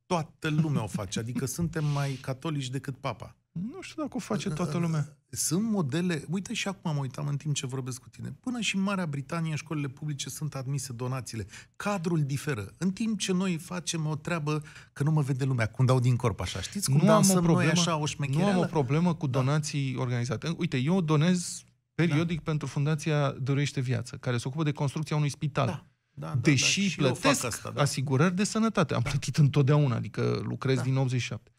[0.07, 3.37] Toată lumea o face, adică suntem mai catolici decât papa.
[3.61, 5.17] Nu știu dacă o face toată lumea.
[5.31, 8.77] Sunt modele, uite și acum mă uitam în timp ce vorbesc cu tine, până și
[8.77, 11.47] în Marea Britanie în școlile publice sunt admise donațiile.
[11.77, 12.73] Cadrul diferă.
[12.79, 16.17] În timp ce noi facem o treabă că nu mă vede lumea, cum dau din
[16.17, 16.91] corp așa, știți?
[16.91, 19.39] Cum nu am o problemă, noi așa o Nu am o problemă cu da.
[19.39, 20.01] donații da.
[20.01, 20.55] organizate.
[20.57, 21.65] Uite, eu donez
[21.95, 22.43] periodic da.
[22.51, 25.67] pentru Fundația Dorește Viață, care se ocupă de construcția unui spital.
[25.67, 25.87] Da.
[26.19, 27.81] Da, da, Deși da, plătesc asta, da.
[27.81, 28.95] asigurări de sănătate.
[28.95, 29.11] Am da.
[29.11, 30.83] plătit întotdeauna, adică lucrez da.
[30.83, 31.51] din 87.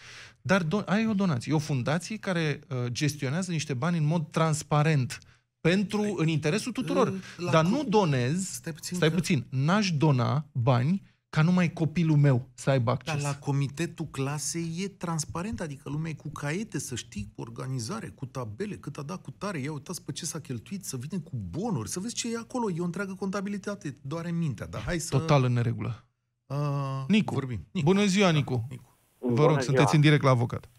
[0.41, 1.51] Dar do- ai o donație.
[1.51, 5.19] E o fundație care uh, gestionează niște bani în mod transparent
[5.61, 7.13] pentru, păi, în interesul tuturor.
[7.51, 12.69] Dar nu donez, stai puțin, stai puțin n-aș dona bani ca numai copilul meu să
[12.69, 13.13] aibă acces.
[13.13, 18.07] Dar la comitetul clasei e transparent, adică lumea e cu caiete, să știi, cu organizare,
[18.15, 21.21] cu tabele, cât a dat cu tare, ia uitați pe ce s-a cheltuit, să vină
[21.23, 24.81] cu bonuri, să vezi ce e acolo, e o întreagă contabilitate, doar în mintea, dar
[24.81, 25.17] hai să...
[25.17, 26.03] Total în neregulă.
[26.47, 27.33] Uh, Nicu.
[27.33, 27.59] Vorbim.
[27.71, 27.85] Nicu.
[27.91, 28.53] Bună ziua, Nicu.
[28.53, 28.97] Da, Nicu.
[29.19, 30.69] Vă rog, sunteți în direct la avocat.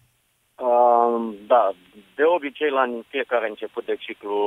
[0.55, 1.71] Uh, da,
[2.15, 4.37] de obicei la fiecare început de ciclu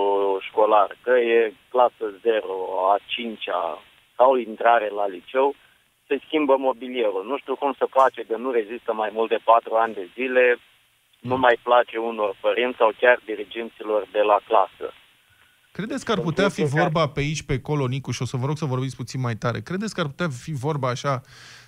[0.48, 2.44] școlar, că e clasă 0,
[2.92, 3.78] a 5-a,
[4.16, 5.54] sau intrare la liceu,
[6.12, 7.25] se schimbă mobilierul.
[7.31, 10.44] Nu știu cum se face de nu rezistă mai mult de patru ani de zile,
[11.20, 14.87] nu mai place unor părinți sau chiar dirigenților de la clasă.
[15.72, 18.46] Credeți că ar putea fi vorba pe aici, pe acolo, Nicu, și o să vă
[18.46, 21.20] rog să vorbiți puțin mai tare, credeți că ar putea fi vorba așa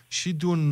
[0.08, 0.62] și de un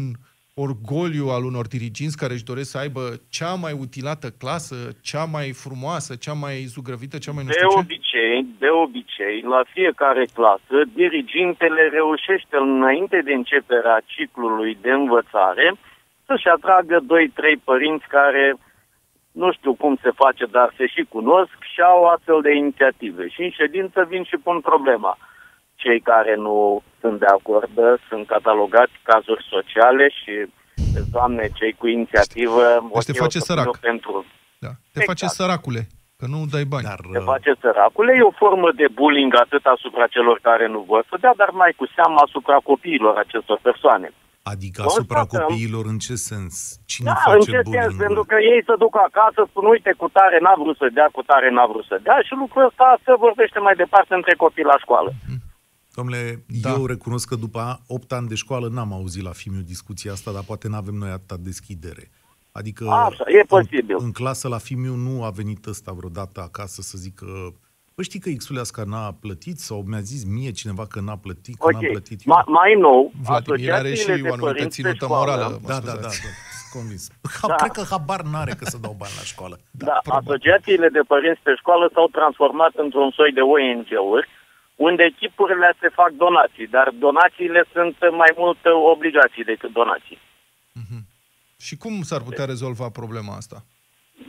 [0.55, 5.49] orgoliu al unor diriginți care își doresc să aibă cea mai utilată clasă, cea mai
[5.65, 7.79] frumoasă, cea mai zugrăvită, cea mai nu De știu ce?
[7.79, 15.75] obicei, de obicei, la fiecare clasă, dirigintele reușește înainte de începerea ciclului de învățare
[16.27, 18.57] să-și atragă 2-3 părinți care
[19.33, 23.29] nu știu cum se face, dar se și cunosc și au astfel de inițiative.
[23.29, 25.19] Și în ședință vin și pun problema.
[25.83, 27.75] Cei care nu sunt de acord
[28.09, 30.33] sunt catalogați cazuri sociale și,
[31.17, 32.63] doamne, cei cu inițiativă...
[32.95, 33.65] Deci te ok, face o să sărac.
[33.65, 34.15] pun eu Pentru,
[34.65, 34.73] Da.
[34.93, 35.07] Te Exact.
[35.13, 35.83] face săracule,
[36.19, 36.87] că nu dai bani.
[36.91, 40.81] Dar se uh, face săracule, e o formă de bullying atât asupra celor care nu
[40.91, 44.09] vor să dea, dar mai cu seamă asupra copiilor acestor persoane.
[44.53, 46.55] adică Constatăm- asupra copiilor în ce sens?
[46.93, 47.67] Cine Da, în face ce sens?
[47.69, 48.01] bullying?
[48.05, 51.23] Pentru că ei se duc acasă, spun, uite, cu tare n-a vrut să dea, cu
[51.31, 54.79] tare n-a vrut să dea și lucrul ăsta se vorbește mai departe între copii la
[54.85, 55.11] școală.
[55.95, 56.71] Domnule, Da.
[56.71, 60.43] eu recunosc că după 8 ani de școală n-am auzit la Fimiu discuția asta, dar
[60.47, 62.11] poate n-avem noi atâta deschidere.
[62.53, 63.97] Adică Așa, e posibil.
[63.99, 67.27] În, în clasă la Fimiu nu a venit ăsta vreodată acasă să zică
[67.95, 71.65] Păi știi că Xulesca n-a plătit sau mi-a zis mie cineva că n-a plătit, că
[71.67, 72.35] Ok, n-am plătit eu?
[72.35, 75.59] Ma- mai nou, Vladimir are și asociațiile de o anumită părinți pe ținută școală, morală.
[75.63, 76.41] mă Da, da, da, da, scuzați.
[76.59, 77.03] sunt convins.
[77.41, 77.55] Ha, Da.
[77.63, 79.57] Cred că habar n-are că să dau bani la școală.
[79.71, 80.29] Da, probabil.
[80.29, 84.27] asociațiile de părinți pe școală s-au transformat într-un soi de ONG-uri,
[84.77, 88.59] unde echipurile se fac donații, dar donațiile sunt mai mult
[88.95, 90.19] obligații decât donații.
[91.67, 93.59] Și cum s-ar putea rezolva problema asta?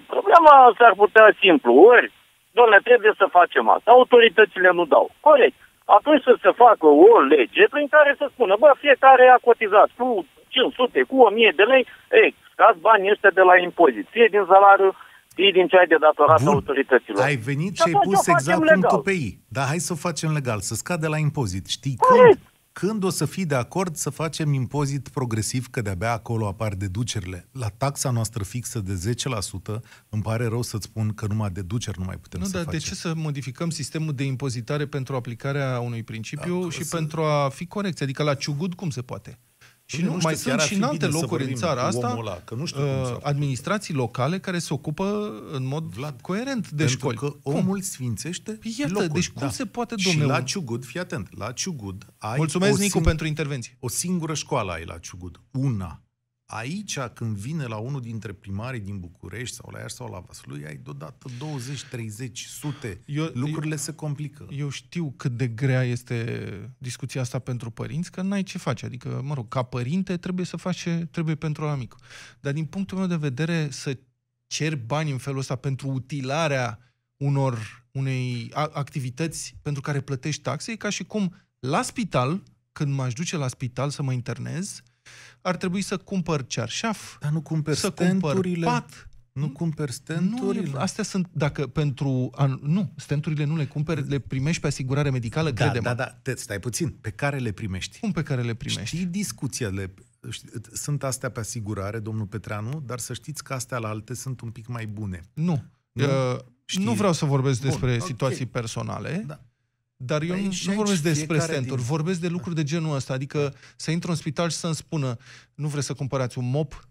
[0.07, 1.71] Problema s-ar putea simplu.
[1.73, 2.11] Ori,
[2.51, 3.91] doamne, trebuie să facem asta.
[3.91, 5.11] Autoritățile nu dau.
[5.19, 5.57] Corect.
[5.85, 10.25] Atunci să se facă o lege prin care să spună, bă, fiecare a cotizat cu
[10.47, 14.07] 500, cu 1000 de lei, ei, scazi banii ăștia de la impozit.
[14.09, 14.95] Fie din salariu,
[15.33, 16.53] fie din ce ai de datorat Bun.
[16.53, 17.21] autorităților.
[17.23, 18.79] Ai venit Și și ai atunci pus o facem exact legal.
[18.79, 19.39] punctul pe ei.
[19.47, 21.65] Dar hai să o facem legal, să scade la impozit.
[21.67, 22.25] Știi Corect.
[22.33, 22.47] când?
[22.73, 27.47] Când o să fii de acord să facem impozit progresiv, că de-abia acolo apar deducerile?
[27.51, 32.05] La taxa noastră fixă de 10%, îmi pare rău să-ți spun că numai deduceri nu
[32.05, 32.79] mai putem Nu, să dar facem.
[32.79, 37.21] de ce să modificăm sistemul de impozitare pentru aplicarea unui principiu Da, și să- pentru
[37.21, 38.03] a fi corecți?
[38.03, 39.39] Adică la ciugud cum se poate?
[39.93, 41.17] Și Bine, nu, nu știu, mai chiar sunt ar și fi în alte bine să
[41.17, 43.23] locuri în vorbim țara cu asta omul ăla, că nu știu cum s-a uh, făcut.
[43.25, 47.17] administrații locale care se ocupă în mod Vlad, coerent de Pentru școli.
[47.17, 47.53] că Cum?
[47.55, 49.09] omul sfințește Păi iată, locul.
[49.13, 52.73] deci cum se poate, Și domnule, la un- Ciugud, fii atent, la Ciugud ai Mulțumesc,
[52.73, 53.77] o Nicu, sing- pentru intervenție.
[53.79, 56.01] o singură școală ai la Ciugud, una.
[56.55, 60.65] Aici, când vine la unul dintre primarii din București sau la Iași sau la Vaslui,
[60.65, 62.99] ai deodată 20, 30, sute.
[63.05, 64.47] Eu- Lucrurile se complică.
[64.51, 68.85] Eu știu cât de grea este discuția asta pentru părinți, că n-ai ce face.
[68.85, 71.95] Adică, mă rog, ca părinte trebuie să faci ce trebuie pentru la mic.
[72.39, 73.97] Dar din punctul meu de vedere, să
[74.47, 76.79] ceri bani în felul ăsta pentru utilarea
[77.17, 82.93] unor unei a- activități pentru care plătești taxe, e ca și cum la spital, când
[82.93, 84.81] m-aș duce la spital să mă internez,
[85.41, 88.65] ar trebui să cumpăr cearșaf, Dar nu cumperi să cumpăr stenturile?
[88.65, 90.69] pat, Nu cumperi nu, stenturile?
[90.75, 92.29] e- astea sunt, dacă pentru...
[92.35, 95.87] A, nu, stenturile nu le cumperi, le primești pe asigurare medicală, da, crede-mă.
[95.87, 96.89] da, da, te, stai puțin.
[96.89, 97.99] Pe care le primești?
[97.99, 98.95] Cum pe care le primești?
[98.95, 99.93] Știi discuțiile,
[100.29, 104.41] știi, sunt astea pe asigurare, domnul Petreanu, dar să știți că astea la alte sunt
[104.41, 105.21] un pic mai bune.
[105.33, 105.63] Nu.
[105.91, 106.03] Nu?
[106.03, 108.05] Uh, Știi- nu vreau să vorbesc Bun, despre ok.
[108.05, 109.39] situații personale, Da.
[110.05, 112.55] Dar eu Păi nu, și nu aici vorbesc despre fiecare stenturi, din- vorbesc de lucruri
[112.55, 115.17] de genul ăsta, adică să intru în spital și să-mi spună
[115.53, 116.87] nu vreți să cumpărați un mop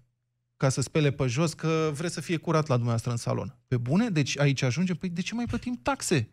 [0.57, 3.59] ca să spele pe jos, că vreți să fie curat la dumneavoastră în salon.
[3.67, 4.09] Pe bune?
[4.09, 4.97] Deci aici ajungem?
[4.97, 6.31] Păi de ce mai plătim taxe?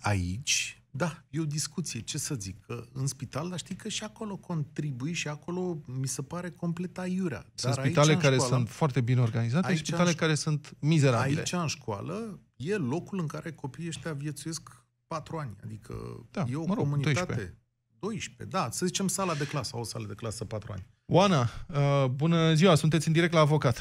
[0.00, 4.04] Aici, da, e o discuție, ce să zic, că în spital, dar știi că și
[4.04, 7.46] acolo contribui și acolo mi se pare complet aiurea.
[7.54, 10.14] Sunt Dar aici, spitale în care școală, sunt foarte bine organizate și Aici, spitale în
[10.14, 11.38] ș- care sunt mizerabile.
[11.38, 14.79] Aici, în școală, e locul în care copiii ăștia viețuiesc
[15.14, 15.54] patru ani.
[15.64, 15.94] Adică
[16.36, 17.34] Da, e o mă rog, comunitate...
[17.34, 17.54] 12.
[17.98, 18.56] 12.
[18.56, 20.84] da, să zicem sala de clasă, o sală de clasă patru ani.
[21.16, 23.76] Oana, uh, bună ziua, sunteți în direct la avocat.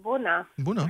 [0.00, 0.34] Bună.
[0.56, 0.84] Bună.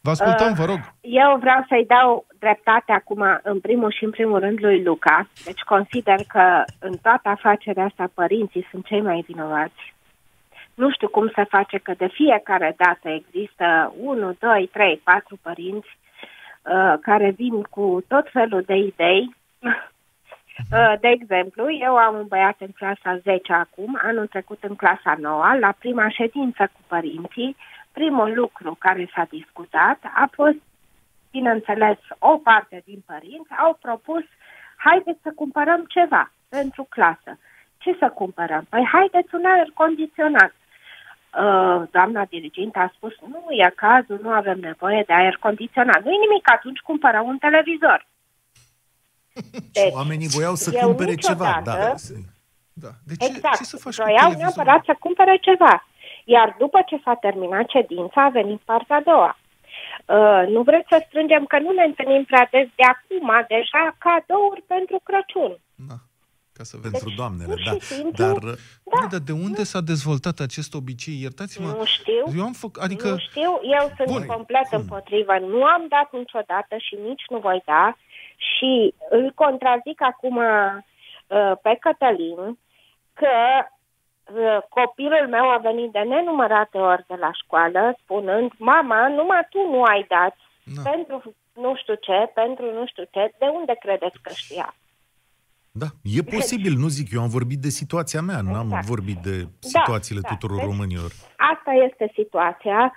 [0.00, 0.80] Vă ascultăm, Uh, vă rog.
[1.00, 5.28] Eu vreau să-i dau dreptate acum, în primul și în primul rând, lui Luca.
[5.44, 9.82] Deci consider că în toată afacerea asta părinții sunt cei mai vinovați.
[10.74, 15.98] Nu știu cum se face că de fiecare dată există 1, 2, 3, 4 părinți
[16.64, 19.34] uh, care vin cu tot felul de idei.
[20.72, 25.14] Uh, De exemplu, eu am un băiat în clasa 10 acum, anul trecut în clasa
[25.18, 27.56] 9, la prima ședință cu părinții,
[27.92, 30.56] primul lucru care s-a discutat a fost,
[31.30, 34.24] bineînțeles, o parte din părinți au propus
[34.76, 37.38] haideți să cumpărăm ceva pentru clasă.
[37.78, 38.66] Ce să cumpărăm?
[38.68, 40.54] Păi haideți un aer condiționat.
[41.38, 46.02] Uh, doamna dirigintă a spus, nu e cazul, nu avem nevoie de aer condiționat.
[46.04, 48.06] Nu-i nimic, atunci cumpără un televizor.
[49.72, 51.60] Deci, oamenii voiau să cumpere ceva.
[51.64, 51.94] Da,
[52.72, 52.90] da.
[53.04, 53.56] De ce, exact.
[53.56, 55.86] ce să faci Voiau cu neapărat să cumpere ceva.
[56.24, 59.38] Iar după ce s-a terminat ședința, a venit partea a doua.
[60.06, 64.62] Uh, nu vreți să strângem că nu ne întâlnim prea des de acum, deja cadouri
[64.66, 65.52] pentru Crăciun.
[65.88, 65.94] Da.
[66.56, 67.72] Ca să Pentru Deci, doamnele, pur da.
[67.72, 71.20] și simplu, Dar Da, Dar de unde s-a dezvoltat acest obicei?
[71.20, 71.68] Iertați-mă.
[71.78, 72.24] nu știu.
[72.36, 73.08] Eu am făcut, adică...
[73.08, 74.26] Nu știu, eu sunt Bun.
[74.26, 74.78] complet Cum?
[74.78, 75.34] împotrivă.
[75.38, 77.96] Nu am dat niciodată și nici nu voi da
[78.36, 82.58] și îl contrazic acum uh, pe Cătălin
[83.20, 89.46] că uh, copilul meu a venit de nenumărate ori de la școală spunând Mama, numai
[89.50, 90.36] tu nu ai dat
[90.74, 90.90] Na.
[90.90, 94.74] pentru nu știu ce, pentru nu știu ce, de unde credeți că știa?
[95.78, 98.86] Da, e posibil, nu zic eu, am vorbit de situația mea, n-am Exact.
[98.86, 101.10] vorbit de situațiile da, tuturor deci- românilor.
[101.54, 102.92] Asta este situația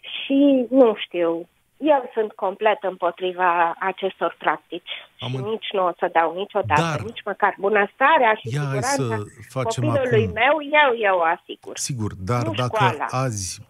[0.00, 1.48] și nu știu.
[1.76, 4.90] Eu sunt complet împotriva acestor practici
[5.20, 8.60] Am și în- nici nu o să dau niciodată, Dar- nici măcar bunăstarea și Ia
[8.60, 10.32] hai siguranța să facem copilului acum...
[10.32, 11.76] meu, eu, eu o asigur.
[11.78, 13.04] Sigur, dar Nu dacă școala.
[13.08, 13.60] azi...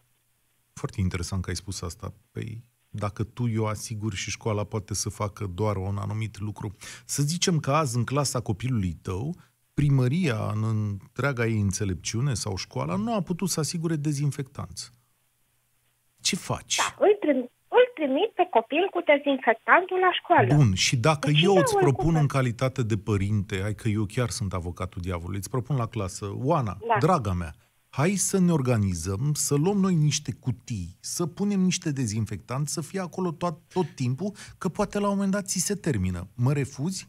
[0.73, 2.12] Foarte interesant că ai spus asta.
[2.33, 2.62] Păi,
[2.96, 6.76] dacă tu eu asigur și școala poate să facă doar un anumit lucru.
[7.04, 9.37] Să zicem că azi în clasa copilului tău,
[9.74, 14.90] primăria, în întreaga ei înțelepciune sau școala, nu a putut să asigure dezinfectanți.
[16.20, 16.76] Ce faci?
[16.76, 17.37] Da, îl, trim,
[17.68, 20.54] îl trimit pe copil cu dezinfectantul la școală.
[20.54, 22.20] Bun, și dacă Deci eu da, îți îl propun cumpăr.
[22.20, 26.33] în calitate de părinte, hai că eu chiar sunt avocatul diavolului, îți propun la clasă,
[26.37, 26.96] Oana, Da.
[26.98, 27.54] draga mea,
[27.96, 33.00] hai să ne organizăm, să luăm noi niște cutii, să punem niște dezinfectanți, să fie
[33.00, 36.28] acolo tot, tot timpul, că poate la un moment dat ți se termină.
[36.37, 37.09] Mă refuzi?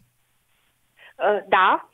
[1.17, 1.89] Uh, Da,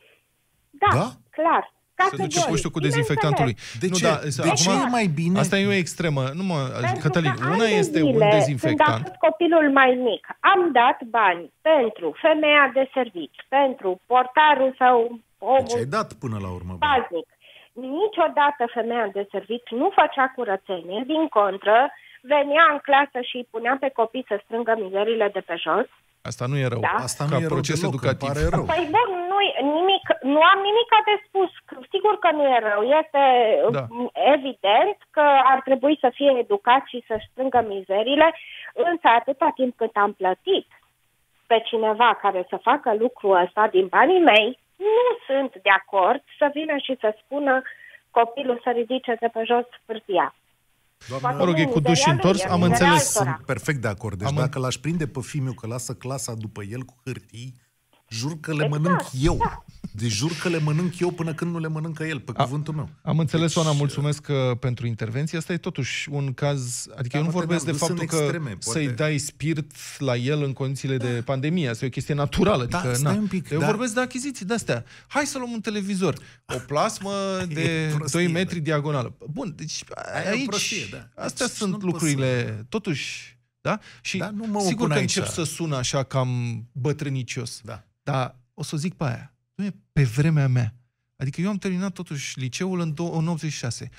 [0.70, 1.12] da, Da?
[1.30, 1.74] clar.
[1.96, 2.34] Să Categoric.
[2.34, 3.08] duce puștiu cu Bineînțeles.
[3.08, 3.56] dezinfectantul lui.
[3.82, 4.04] De nu, ce?
[4.08, 5.40] Da, De acum, ce e mai bine?
[5.40, 6.24] Asta e o extremă.
[6.40, 9.02] Nu mă, Pentru Cătălin, că una ani de este zile, un Când a dezinfectant.
[9.08, 10.24] fost copilul mai mic,
[10.54, 16.38] am dat bani pentru femeia de servici, pentru portarul sau Deci omul ai dat până
[16.46, 16.74] la urmă.
[16.80, 16.86] bă.
[16.88, 17.28] paznic.
[17.74, 23.78] Niciodată femeia de servici nu făcea curățenie, din contră, venea în clasă și îi punea
[23.80, 25.86] pe copii să strângă mizerile de pe jos.
[26.24, 26.80] Asta nu e rău.
[26.80, 26.96] Da.
[27.10, 28.22] Asta Ca nu e rău proces deloc, educativ.
[28.22, 28.64] îmi pare rău.
[28.74, 29.38] Păi bun, nu,
[29.78, 30.04] nimic,
[30.34, 31.52] nu am nimic de spus.
[31.94, 32.82] Sigur că nu e rău.
[33.02, 33.24] Este
[33.78, 33.84] Da.
[33.90, 38.28] m, evident că ar trebui să fie educat și să strângă mizerile,
[38.74, 40.68] însă atâta timp cât am plătit
[41.48, 46.46] pe cineva care să facă lucrul ăsta din banii mei, nu sunt de acord să
[46.58, 47.62] vină și să spună
[48.18, 50.28] copilul să ridice de pe jos hârtia.
[51.10, 53.18] Doamnă, Mă rog, e cu Mizeria duș și lui, întors, e am mizeria înțeles.
[53.18, 53.34] altora.
[53.36, 54.18] Sunt perfect de acord.
[54.18, 57.54] Deci Am dacă l-aș prinde pe fiul că lasă clasa după el cu hârtii,
[58.12, 59.38] jur că le Exact, mănânc eu.
[59.38, 59.64] da.
[59.94, 62.90] Deci jur că le mănânc eu până când nu le mănâncă el, pe cuvântul meu.
[63.04, 65.38] Am înțeles, Deci, Oana, mulțumesc uh, pentru intervenție.
[65.38, 66.88] Asta e totuși un caz...
[66.98, 69.04] Adică Da, eu nu poate vorbesc de ne-am dus faptul în că extreme, să-i poate-
[69.04, 71.70] dai spirit la el în condițiile de pandemie.
[71.70, 72.66] Asta e o chestie naturală.
[72.66, 73.20] Da, Adică, stai na.
[73.20, 73.66] un pic, eu da.
[73.66, 74.86] vorbesc de achiziții de-astea.
[75.08, 76.16] Hai să luăm un televizor.
[76.46, 77.12] O plasmă
[77.54, 78.40] de prostie, 2 da.
[78.40, 79.18] metri diagonală.
[79.32, 80.46] Bun, deci Aia e o aici...
[80.46, 81.24] prostie, da.
[81.24, 82.44] Astea Deci sunt nu poți lucrurile...
[82.46, 83.40] să- Totuși...
[83.62, 83.80] Da?
[84.02, 85.16] Și Da, nu mă sigur opun că aici.
[85.16, 87.60] încep să sună așa cam bătrânicios.
[87.64, 87.84] Da.
[88.04, 89.34] Dar o să zic pe aia.
[89.56, 90.76] Nu e pe vremea mea.
[91.16, 93.90] Adică eu am terminat totuși liceul în, do- în 86.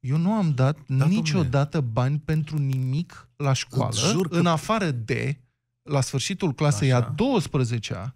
[0.00, 1.10] Eu nu am dat da, domnule.
[1.14, 5.40] niciodată bani pentru nimic la școală, Îți jur că- în afară de,
[5.82, 7.06] la sfârșitul clasei Așa.
[7.06, 8.14] a 12-a,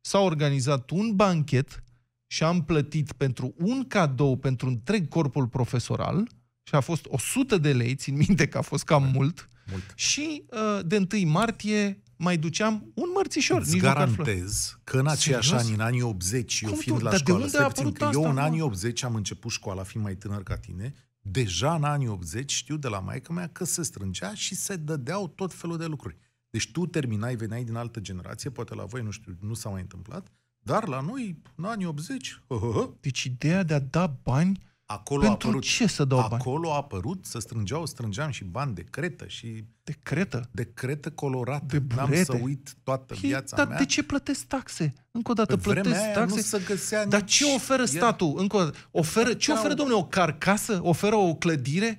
[0.00, 1.82] s-a organizat un banchet
[2.26, 6.28] și am plătit pentru un cadou pentru întreg corpul profesoral
[6.62, 9.92] și a fost 100 de lei, țin minte că a fost cam mult, Mult.
[9.94, 13.60] și uh, de 1 martie mai duceam un mărțișor.
[13.60, 14.16] Îți nici măcar flori.
[14.16, 15.66] garantez că în aceiași Serios?
[15.66, 17.04] ani, în anii 80, eu Cum fiind tu?
[17.04, 18.40] la Dar de școală, unde stai a puțin, apărut că eu asta, în mă?
[18.40, 22.76] anii 80 am început școala, fiind mai tânăr ca tine, deja în anii 80 știu
[22.76, 26.16] de la maică mea că se strângea și se dădeau tot felul de lucruri.
[26.50, 29.80] Deci tu terminai, veneai din altă generație, poate la voi, nu știu, nu s-a mai
[29.80, 30.28] întâmplat,
[30.58, 34.60] dar la noi, în anii 80, hă, hă, hă, Deci ideea de a da bani
[34.92, 36.32] acolo Pentru a apărut, ce să dau bani?
[36.32, 40.48] acolo a apărut, să strângeau, strângeam și bani de cretă și de cretă.
[40.50, 41.64] de cretă colorată.
[41.78, 42.24] De N-am burete.
[42.24, 43.78] să uit toată Ei, viața dar mea.
[43.78, 44.92] de ce plătesc taxe?
[45.10, 46.34] Încă o dată Pe vremea plătesc aia taxe.
[46.34, 48.34] nu se găsea Dar nici- ce oferă era- statul?
[48.36, 48.78] Încă o dată.
[48.90, 50.80] Oferă, ce Erau- oferă, domnule, o carcasă?
[50.82, 51.98] Oferă o clădire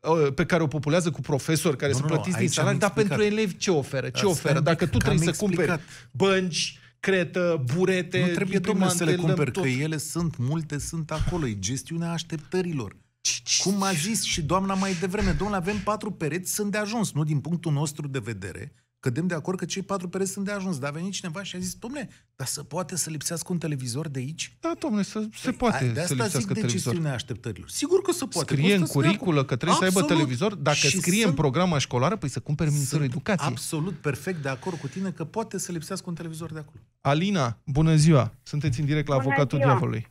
[0.00, 2.58] uh, pe care o populează cu profesori care Nu, sunt nu, nu, plătiți din aici
[2.58, 3.18] am salarii, dar explicat.
[3.18, 4.06] pentru elevi ce oferă?
[4.08, 4.58] Ce Asta oferă?
[4.58, 6.10] un Dacă pic, tu că am trebuie să cumperi explicat.
[6.10, 6.78] bănci,
[7.10, 9.62] cretă, burete, Nu trebuie, domnule, să le imprimante, cumperi, tot.
[9.62, 11.46] că ele sunt, multe sunt acolo.
[11.46, 12.96] E gestiunea așteptărilor.
[13.20, 16.78] Ce- ce- Cum a zis și doamna mai devreme, domnule, avem patru pereți, sunt de
[16.78, 18.72] ajuns, nu din punctul nostru de vedere,
[19.06, 20.78] cădem de acord că cei patru pereți sunt de ajuns.
[20.78, 24.08] Dar a venit cineva și a zis, domne, dar să poate să lipsească un televizor
[24.08, 24.44] de aici?
[24.60, 26.82] Da, domnule, să, se poate Păi, de să asta lipsească zic de televizor.
[26.92, 27.68] gestiunea așteptărilor.
[27.68, 28.52] Sigur că se poate.
[28.54, 29.48] Scrie Ăsta în sunt de curiculă acord.
[29.48, 30.18] că trebuie să aibă Absolut.
[30.22, 30.54] televizor.
[30.68, 33.50] Dacă Și scrie în sunt- programa școlară, păi să cumpere Ministerul sunt Educației.
[33.50, 36.80] Absolut perfect de acord cu tine că poate să lipsească un televizor de acolo.
[37.00, 37.46] Alina,
[37.78, 38.24] bună ziua!
[38.42, 39.70] Sunteți în direct la Bună Avocatul ziua.
[39.70, 40.04] Diavolului.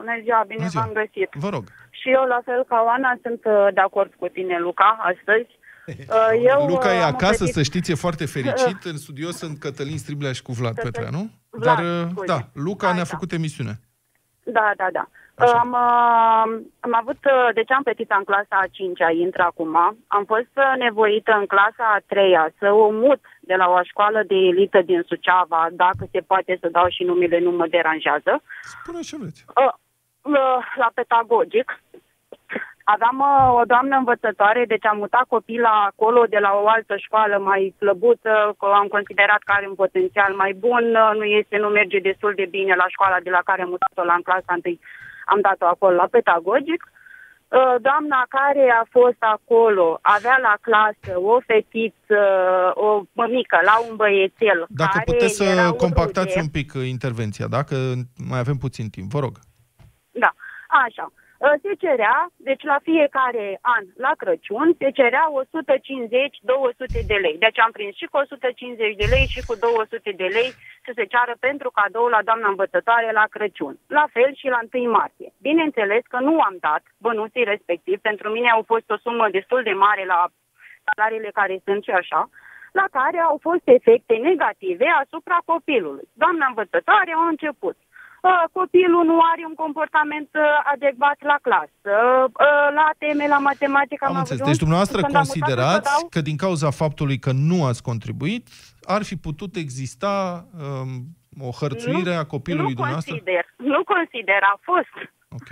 [0.00, 0.82] Bună ziua, bine Bună ziua.
[0.82, 1.30] v-am găsit.
[1.44, 1.64] Vă rog.
[2.00, 5.50] Și eu, la fel ca Oana, sunt uh, de acord cu tine, Luca, astăzi.
[5.88, 8.84] Uh, Eu, Luca uh, e am acasă, oferit- să știți, e foarte fericit.
[8.84, 11.30] În studio sunt Cătălin Striblea și cu Vlad Cătălin- Petrea, nu?
[11.50, 12.26] Vlad, Dar, uh, scuze.
[12.26, 13.14] da, Luca Hai, ne-a da.
[13.14, 13.80] făcut emisiune.
[14.42, 15.08] Da, da, da.
[15.34, 15.58] Așa.
[15.58, 19.76] Am, uh, am avut, uh, deci am fetița în clasa a 5-a, intră acum.
[20.06, 24.22] Am fost uh, nevoită în clasa a 3-a să o mut de la o școală
[24.26, 28.42] de elită din Suceava, dacă se poate să dau și numele, nu mă deranjează.
[28.62, 29.44] Spune ce vreți.
[29.56, 29.72] Uh,
[30.22, 31.82] uh, la pedagogic.
[32.84, 37.38] Aveam uh, o doamnă învățătoare, deci am mutat copila acolo de la o altă școală
[37.38, 41.68] mai slăbuță, că am considerat că are un potențial mai bun, uh, nu este, nu
[41.68, 44.80] merge destul de bine la școala de la care am mutat-o la în clasa întâi,
[45.24, 46.82] am dat-o acolo la pedagogic.
[47.48, 52.20] Uh, Doamna care a fost acolo avea la clasă o fetiță,
[52.74, 54.66] o mămică, la un băiețel.
[54.68, 56.40] Dacă care puteți era să un compactați rude.
[56.40, 57.74] un pic uh, intervenția, dacă
[58.30, 59.34] mai avem puțin timp, vă rog.
[60.10, 60.32] Da,
[60.86, 61.12] așa.
[61.44, 67.36] Uh, Se cerea, deci la fiecare an, la Crăciun, se cerea 150-200 de lei.
[67.38, 70.50] Deci am prins și cu 150 de lei și cu 200 de lei
[70.84, 73.74] să se ceară pentru cadou la doamna învățătoare la Crăciun.
[73.86, 75.32] La fel și la 1 martie.
[75.48, 77.96] Bineînțeles că nu am dat bănuții respectiv.
[78.00, 80.28] Pentru mine au fost o sumă destul de mare la
[80.88, 82.28] salariile care sunt și așa
[82.72, 86.08] la care au fost efecte negative asupra copilului.
[86.12, 87.76] Doamna învățătoare a început.
[88.22, 90.42] Uh, Copilul nu are un comportament uh,
[90.74, 91.94] adecvat la clasă,
[92.26, 94.04] uh, la teme, la matematică.
[94.04, 94.40] Am avut înțeles.
[94.40, 97.58] un- Deci dumneavoastră când am mutat să considerați dau- că din cauza faptului că nu
[97.70, 98.48] ați contribuit,
[98.96, 100.90] ar fi putut exista um,
[101.48, 103.12] o hărțuire a copilului nu dumneavoastră?
[103.14, 104.94] consider, nu consider, a fost.
[105.38, 105.48] Ok.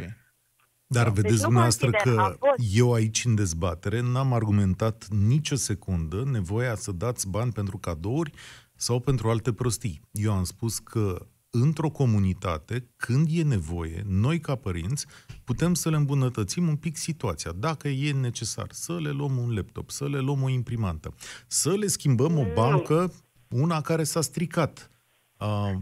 [0.87, 2.61] Dar Deci vedeți nu dumneavoastră consider, că a fost.
[2.75, 8.33] eu aici în dezbatere n-am argumentat nicio secundă nevoia să dați bani pentru cadouri
[8.75, 10.01] sau pentru alte prostii.
[10.13, 15.07] Eu am spus că într-o comunitate, când e nevoie, noi ca părinți
[15.45, 17.53] putem să le îmbunătățim un pic situația.
[17.53, 21.15] Dacă e necesar să le luăm un laptop, să le luăm o imprimantă,
[21.47, 23.13] să le schimbăm o bancă,
[23.49, 24.91] una care s-a stricat.
[25.39, 25.73] Uh,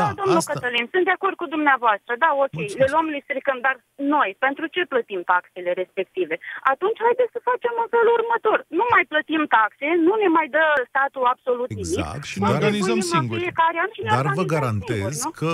[0.00, 2.12] Da, Da, domnul asta- Cătălin, sunt de acord cu dumneavoastră.
[2.24, 2.80] Da, ok, Mulțumesc.
[2.82, 3.76] le luăm, le stricăm, dar
[4.16, 6.34] noi, pentru ce plătim taxele respective?
[6.72, 8.58] Atunci haideți să facem în felul următor.
[8.78, 11.84] Nu mai plătim taxe, nu ne mai dă statul absolut nimic.
[11.86, 13.40] Exact, și ne organizăm Contribuim în singuri.
[13.44, 15.30] fiecare an și ne Dar vă organizăm garantez singuri, nu?
[15.42, 15.52] că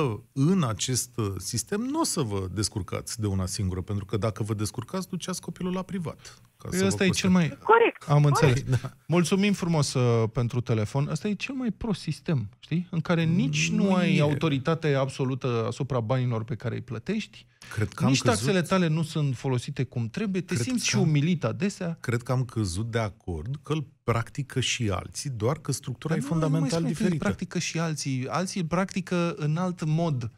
[0.50, 4.40] în acest uh, sistem nu o să vă descurcați de una singură, pentru că dacă
[4.48, 6.20] vă descurcați, duceați copilul la privat.
[6.58, 7.20] Ca să Păi vă ăsta e coste.
[7.22, 7.48] cel mai...
[7.48, 8.02] Corect.
[8.08, 8.42] Am corect.
[8.58, 8.80] înțeles.
[9.06, 11.08] Mulțumim frumos uh, pentru telefon.
[11.10, 12.86] Ăsta e cel mai prost sistem, știi?
[12.90, 14.20] În care nici nu, Nu ai e.
[14.20, 18.86] autoritate absolută asupra banilor pe care îi plătești, Cred că am nici căzut, taxele tale
[18.86, 21.96] nu sunt folosite cum trebuie, te Cred simți și că- umilit adesea.
[22.00, 26.22] Cred că am căzut de acord că îl practică și alții, doar că structura Dar
[26.22, 27.24] e nu- nu mai fundamental spune că îl diferită.
[27.24, 28.28] practică și alții.
[28.28, 30.30] Alții îl practică în alt mod.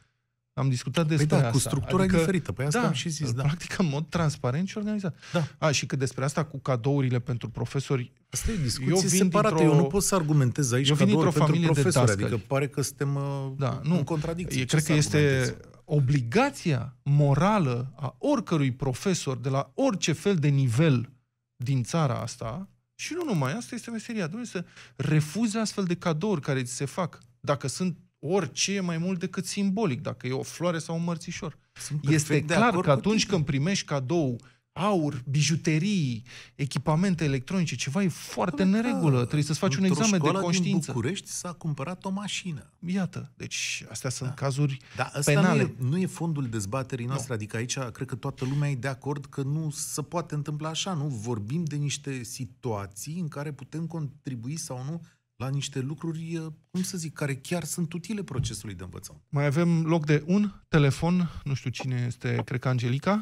[0.55, 1.51] Am discutat despre da, asta.
[1.51, 2.53] cu structura e diferită.
[2.53, 3.43] Păi asta da, am și zis, îl da.
[3.43, 5.17] practică în mod transparent și organizat.
[5.33, 5.47] Da.
[5.59, 9.19] A, și că despre asta cu cadourile pentru profesori, Asta e o Eu discuție vin
[9.19, 9.55] separată.
[9.55, 12.07] dintr-o- Eu nu pot să argumentez aici Eu vin cadouri dintr-o pentru familie de profesori.
[12.07, 12.27] dascăli.
[12.33, 13.97] Adică pare că suntem uh, Da, nu.
[13.97, 14.61] în contradicție.
[14.61, 15.55] E, Ce cred să că este argumentez?
[15.85, 21.11] obligația morală a oricărui profesor de la orice fel de nivel
[21.57, 26.41] din țara asta, și nu numai, asta este meseria, Dumnezeu, să refuze astfel de cadouri
[26.41, 30.43] care ți se fac, dacă sunt orice e mai mult decât simbolic, dacă e o
[30.43, 31.59] floare sau un mărțișor.
[31.73, 33.33] Sunt Este perfect de clar acord că cu atunci tine.
[33.33, 34.41] când primești cadou
[34.73, 36.23] aur, bijuterii,
[36.55, 39.21] echipamente electronice, ceva e foarte în neregulă.
[39.21, 40.85] Trebuie să-ți faci un Într-o examen de școală conștiință.
[40.85, 42.71] din București s-a cumpărat o mașină.
[42.87, 45.63] Iată, deci astea sunt cazuri Dar asta penale.
[45.63, 48.89] nu e, nu e fondul dezbaterii noastre, adică aici cred că toată lumea e de
[48.89, 51.07] acord că nu se poate întâmpla așa, nu?
[51.07, 55.01] Vorbim de niște situații în care putem contribui sau nu
[55.43, 59.25] la niște lucruri, uh, cum să zic, care chiar sunt utile procesului de învățământ.
[59.31, 61.15] Mai avem loc de un telefon,
[61.45, 63.15] nu știu cine este, cred că Angelica.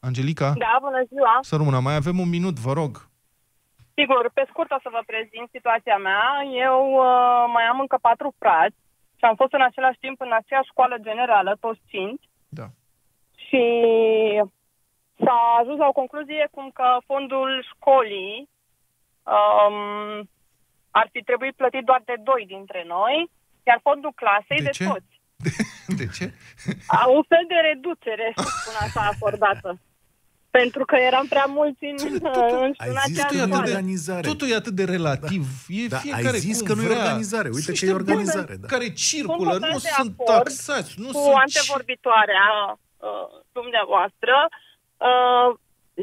[0.00, 1.38] Angelica, Da, bună ziua!
[1.40, 2.92] să rămână, mai avem un minut, vă rog.
[3.94, 6.24] Sigur, pe scurt o să vă prezint situația mea.
[6.68, 8.76] Eu uh, mai am încă patru frați
[9.18, 12.66] și am fost în același timp în aceeași școală generală, toți cinci, Da.
[13.46, 13.62] și
[15.24, 18.48] s-a ajuns la o concluzie cum că fondul școlii
[19.34, 20.28] um,
[21.00, 23.14] ar fi trebuit plătit doar de doi dintre noi,
[23.68, 24.84] iar fondul clasei De de, ce?
[24.90, 25.14] toți.
[26.00, 26.26] De ce?
[26.98, 29.70] A, un fel de reducere, să spun așa, acordată.
[30.58, 31.96] Pentru că eram prea mulți în,
[32.62, 33.56] în, Ai în zis acea că nu e zonă.
[33.66, 34.26] organizare.
[34.32, 35.42] Totul e atât de relativ.
[35.68, 36.98] E Da, fiecare ai zis cum că nu e vrea.
[37.02, 37.48] organizare.
[37.56, 38.72] Uite Sunt că e niște organizare, oameni da.
[38.74, 41.40] Care circulă, Sunt nu total de sunt acord taxați, nu cu sunt...
[41.44, 42.46] antevorbitoarea
[43.08, 43.28] uh,
[43.58, 44.34] dumneavoastră
[45.08, 45.48] uh,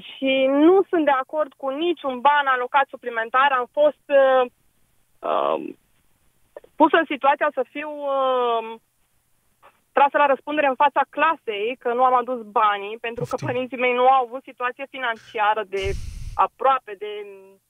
[0.09, 0.31] și
[0.65, 3.49] nu sunt de acord cu niciun ban alocat suplimentar.
[3.59, 4.43] Am fost uh,
[5.23, 5.73] uh,
[6.75, 8.75] pusă în situația să fiu uh,
[9.91, 13.47] trasă la răspundere în fața clasei că nu am adus banii, pentru că Poftim.
[13.47, 15.83] părinții mei nu au avut situație financiară de
[16.35, 17.11] aproape, de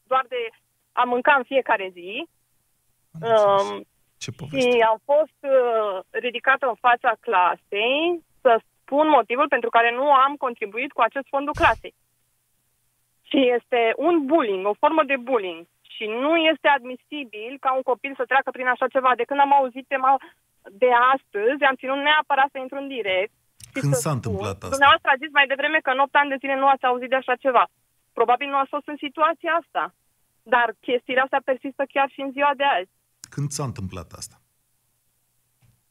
[0.04, 0.50] doar de
[0.92, 2.28] a mânca în fiecare zi.
[3.22, 3.70] Am înțeles.
[3.70, 3.84] Um,
[4.18, 4.84] Ce și poveste.
[4.84, 10.92] am fost uh, ridicată în fața clasei să spun motivul pentru care nu am contribuit
[10.92, 11.96] cu acest fondul clasei.
[13.22, 15.66] Și este un bullying, o formă de bullying.
[16.04, 19.12] Și nu este admisibil ca un copil să treacă prin așa ceva.
[19.16, 20.14] De când am auzit tema
[20.82, 23.34] de astăzi, am ținut neapărat să intru în direct.
[23.74, 24.18] și Când să s-a spun.
[24.18, 24.74] întâmplat asta?
[24.76, 27.16] Dumneavoastră a zis mai devreme că în 8 ani de zile nu ați auzit de
[27.22, 27.64] așa ceva.
[28.20, 29.84] Probabil nu ați fost în situația asta.
[30.54, 32.92] Dar chestiile astea persistă chiar și în ziua de azi.
[33.34, 34.36] Când s-a întâmplat asta?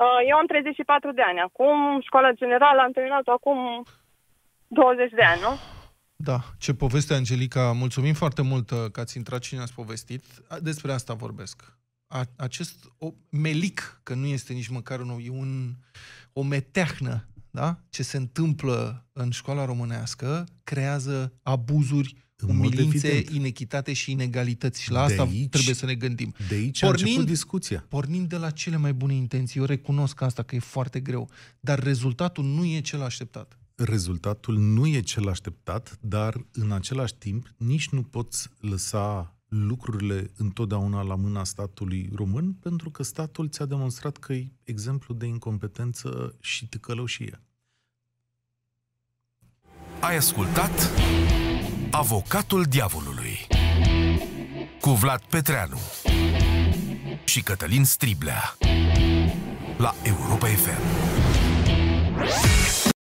[0.04, 3.58] Uh, Eu am 34 de ani acum, școala generală am terminat acum
[4.66, 5.52] 20 de ani, nu?
[6.24, 7.72] Da, ce poveste, Angelica.
[7.72, 10.24] Mulțumim foarte mult uh, că ați intrat și ne-ați povestit.
[10.48, 11.76] A- Despre asta vorbesc.
[12.06, 15.74] A, acest o, melic, că nu este nici măcar un, e un,
[16.32, 17.80] o meteahnă, da?
[17.88, 23.36] ce se întâmplă în școala românească, creează abuzuri, În mod umilințe, evident.
[23.36, 24.82] inechitate și inegalități.
[24.82, 26.34] Și la De asta aici- trebuie să ne gândim.
[26.48, 27.84] De aici a Pornind- început discuția.
[27.88, 31.78] Pornind de la cele mai bune intenții, eu recunosc asta că e foarte greu, dar
[31.78, 33.56] rezultatul nu e cel așteptat.
[33.84, 41.02] Rezultatul nu e cel așteptat, dar în același timp nici nu poți lăsa lucrurile întotdeauna
[41.02, 46.66] la mâna statului român, pentru că statul ți-a demonstrat că e exemplu de incompetență și
[46.66, 47.40] ticălăușie.
[50.00, 50.90] Ai ascultat
[51.90, 53.36] Avocatul Diavolului
[54.80, 55.78] cu Vlad Petreanu
[57.24, 58.56] și Cătălin Striblea
[59.76, 61.02] la Europa FM.